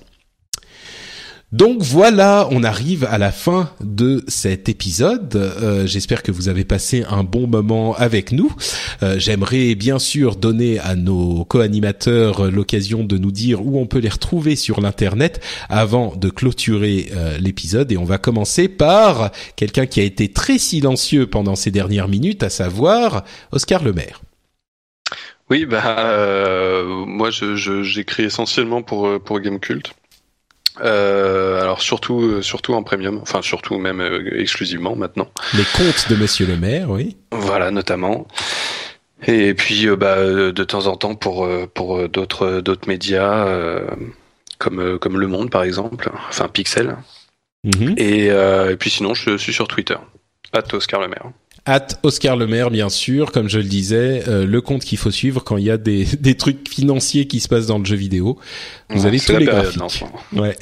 [1.52, 5.34] Donc voilà, on arrive à la fin de cet épisode.
[5.34, 8.54] Euh, j'espère que vous avez passé un bon moment avec nous.
[9.02, 13.98] Euh, j'aimerais bien sûr donner à nos co-animateurs l'occasion de nous dire où on peut
[13.98, 17.90] les retrouver sur l'internet avant de clôturer euh, l'épisode.
[17.90, 22.44] Et on va commencer par quelqu'un qui a été très silencieux pendant ces dernières minutes,
[22.44, 24.20] à savoir Oscar Lemaire.
[25.50, 29.92] Oui, bah moi j'écris essentiellement pour pour Gamecult.
[30.80, 35.28] Euh, alors surtout, euh, surtout en premium, enfin surtout même euh, exclusivement maintenant.
[35.54, 37.16] Les comptes de Monsieur le Maire, oui.
[37.32, 38.26] Voilà, notamment.
[39.26, 43.46] Et puis, bah, de temps en temps pour pour d'autres d'autres médias
[44.56, 46.96] comme comme Le Monde par exemple, enfin Pixel.
[47.64, 47.94] Mhm.
[47.98, 49.96] Et, et, puis sinon, je suis sur Twitter,
[50.72, 51.30] Oscar Le Maire.
[51.66, 55.44] At Oscar Lemaire, bien sûr, comme je le disais, euh, le compte qu'il faut suivre
[55.44, 58.38] quand il y a des, des trucs financiers qui se passent dans le jeu vidéo.
[58.88, 60.04] Vous Ouais, avez tous les graphiques.
[60.32, 60.56] Ouais.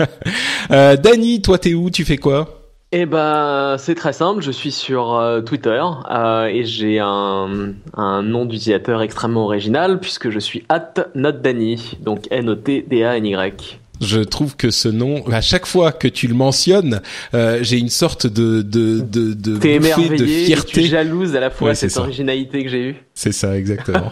[0.70, 1.90] euh, Dany, toi t'es où?
[1.90, 2.58] Tu fais quoi?
[2.94, 4.42] Eh ben, c'est très simple.
[4.42, 10.28] Je suis sur euh, Twitter euh, et j'ai un, un nom d'utilisateur extrêmement original puisque
[10.28, 13.78] je suis at notdany, donc N-O-T-D-A-N-Y.
[14.02, 17.00] Je trouve que ce nom, à chaque fois que tu le mentionnes,
[17.34, 19.78] euh, j'ai une sorte de de de de, de et
[20.16, 20.84] tu fierté.
[20.86, 22.00] jalouses à la fois Ouais, cette ça.
[22.00, 22.96] originalité que j'ai eue.
[23.22, 24.10] C'est ça, exactement.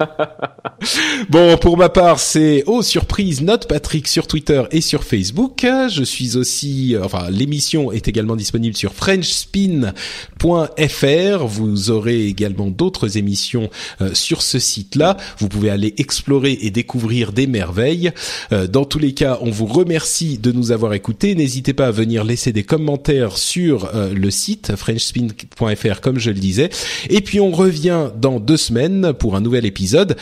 [1.30, 5.66] bon, pour ma part, c'est oh surprise, note Patrick sur Twitter et sur Facebook.
[5.88, 11.44] Je suis aussi, euh, enfin, l'émission est également disponible sur FrenchSpin.fr.
[11.44, 13.68] Vous aurez également d'autres émissions
[14.00, 15.16] euh, sur ce site-là.
[15.38, 18.12] Vous pouvez aller explorer et découvrir des merveilles.
[18.52, 21.34] Euh, dans tous les cas, on vous remercie de nous avoir écoutés.
[21.34, 26.70] N'hésitez pas à venir laisser des commentaires sur le site FrenchSpin.fr, comme je le disais.
[27.08, 30.16] Et puis on revient dans deux semaines pour un nouvel épisode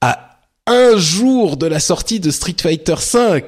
[0.00, 0.24] à
[0.70, 3.42] un jour de la sortie de Street Fighter V.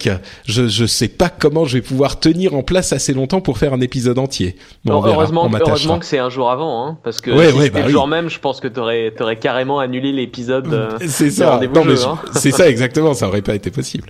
[0.47, 3.75] Je je sais pas comment je vais pouvoir tenir en place assez longtemps pour faire
[3.75, 4.57] un épisode entier.
[4.87, 5.73] Bon, on verra, heureusement, on m'attachera.
[5.73, 7.87] heureusement que c'est un jour avant, hein, parce que Ouais, si ouais, c'était bah le
[7.89, 7.93] oui.
[7.93, 10.73] jour même, je pense que t'aurais aurais carrément annulé l'épisode.
[10.73, 11.61] euh, C'est ça.
[11.61, 11.69] mais
[12.05, 12.19] hein.
[12.35, 13.13] c'est ça exactement.
[13.13, 14.09] Ça aurait pas été possible.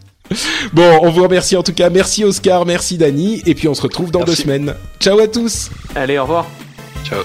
[0.73, 1.91] Bon, on vous remercie en tout cas.
[1.91, 4.37] Merci Oscar, merci Dany, et puis on se retrouve dans Merci.
[4.37, 4.75] deux semaines.
[5.01, 5.69] Ciao à tous.
[5.97, 6.47] Allez, au revoir.
[7.05, 7.25] Ciao.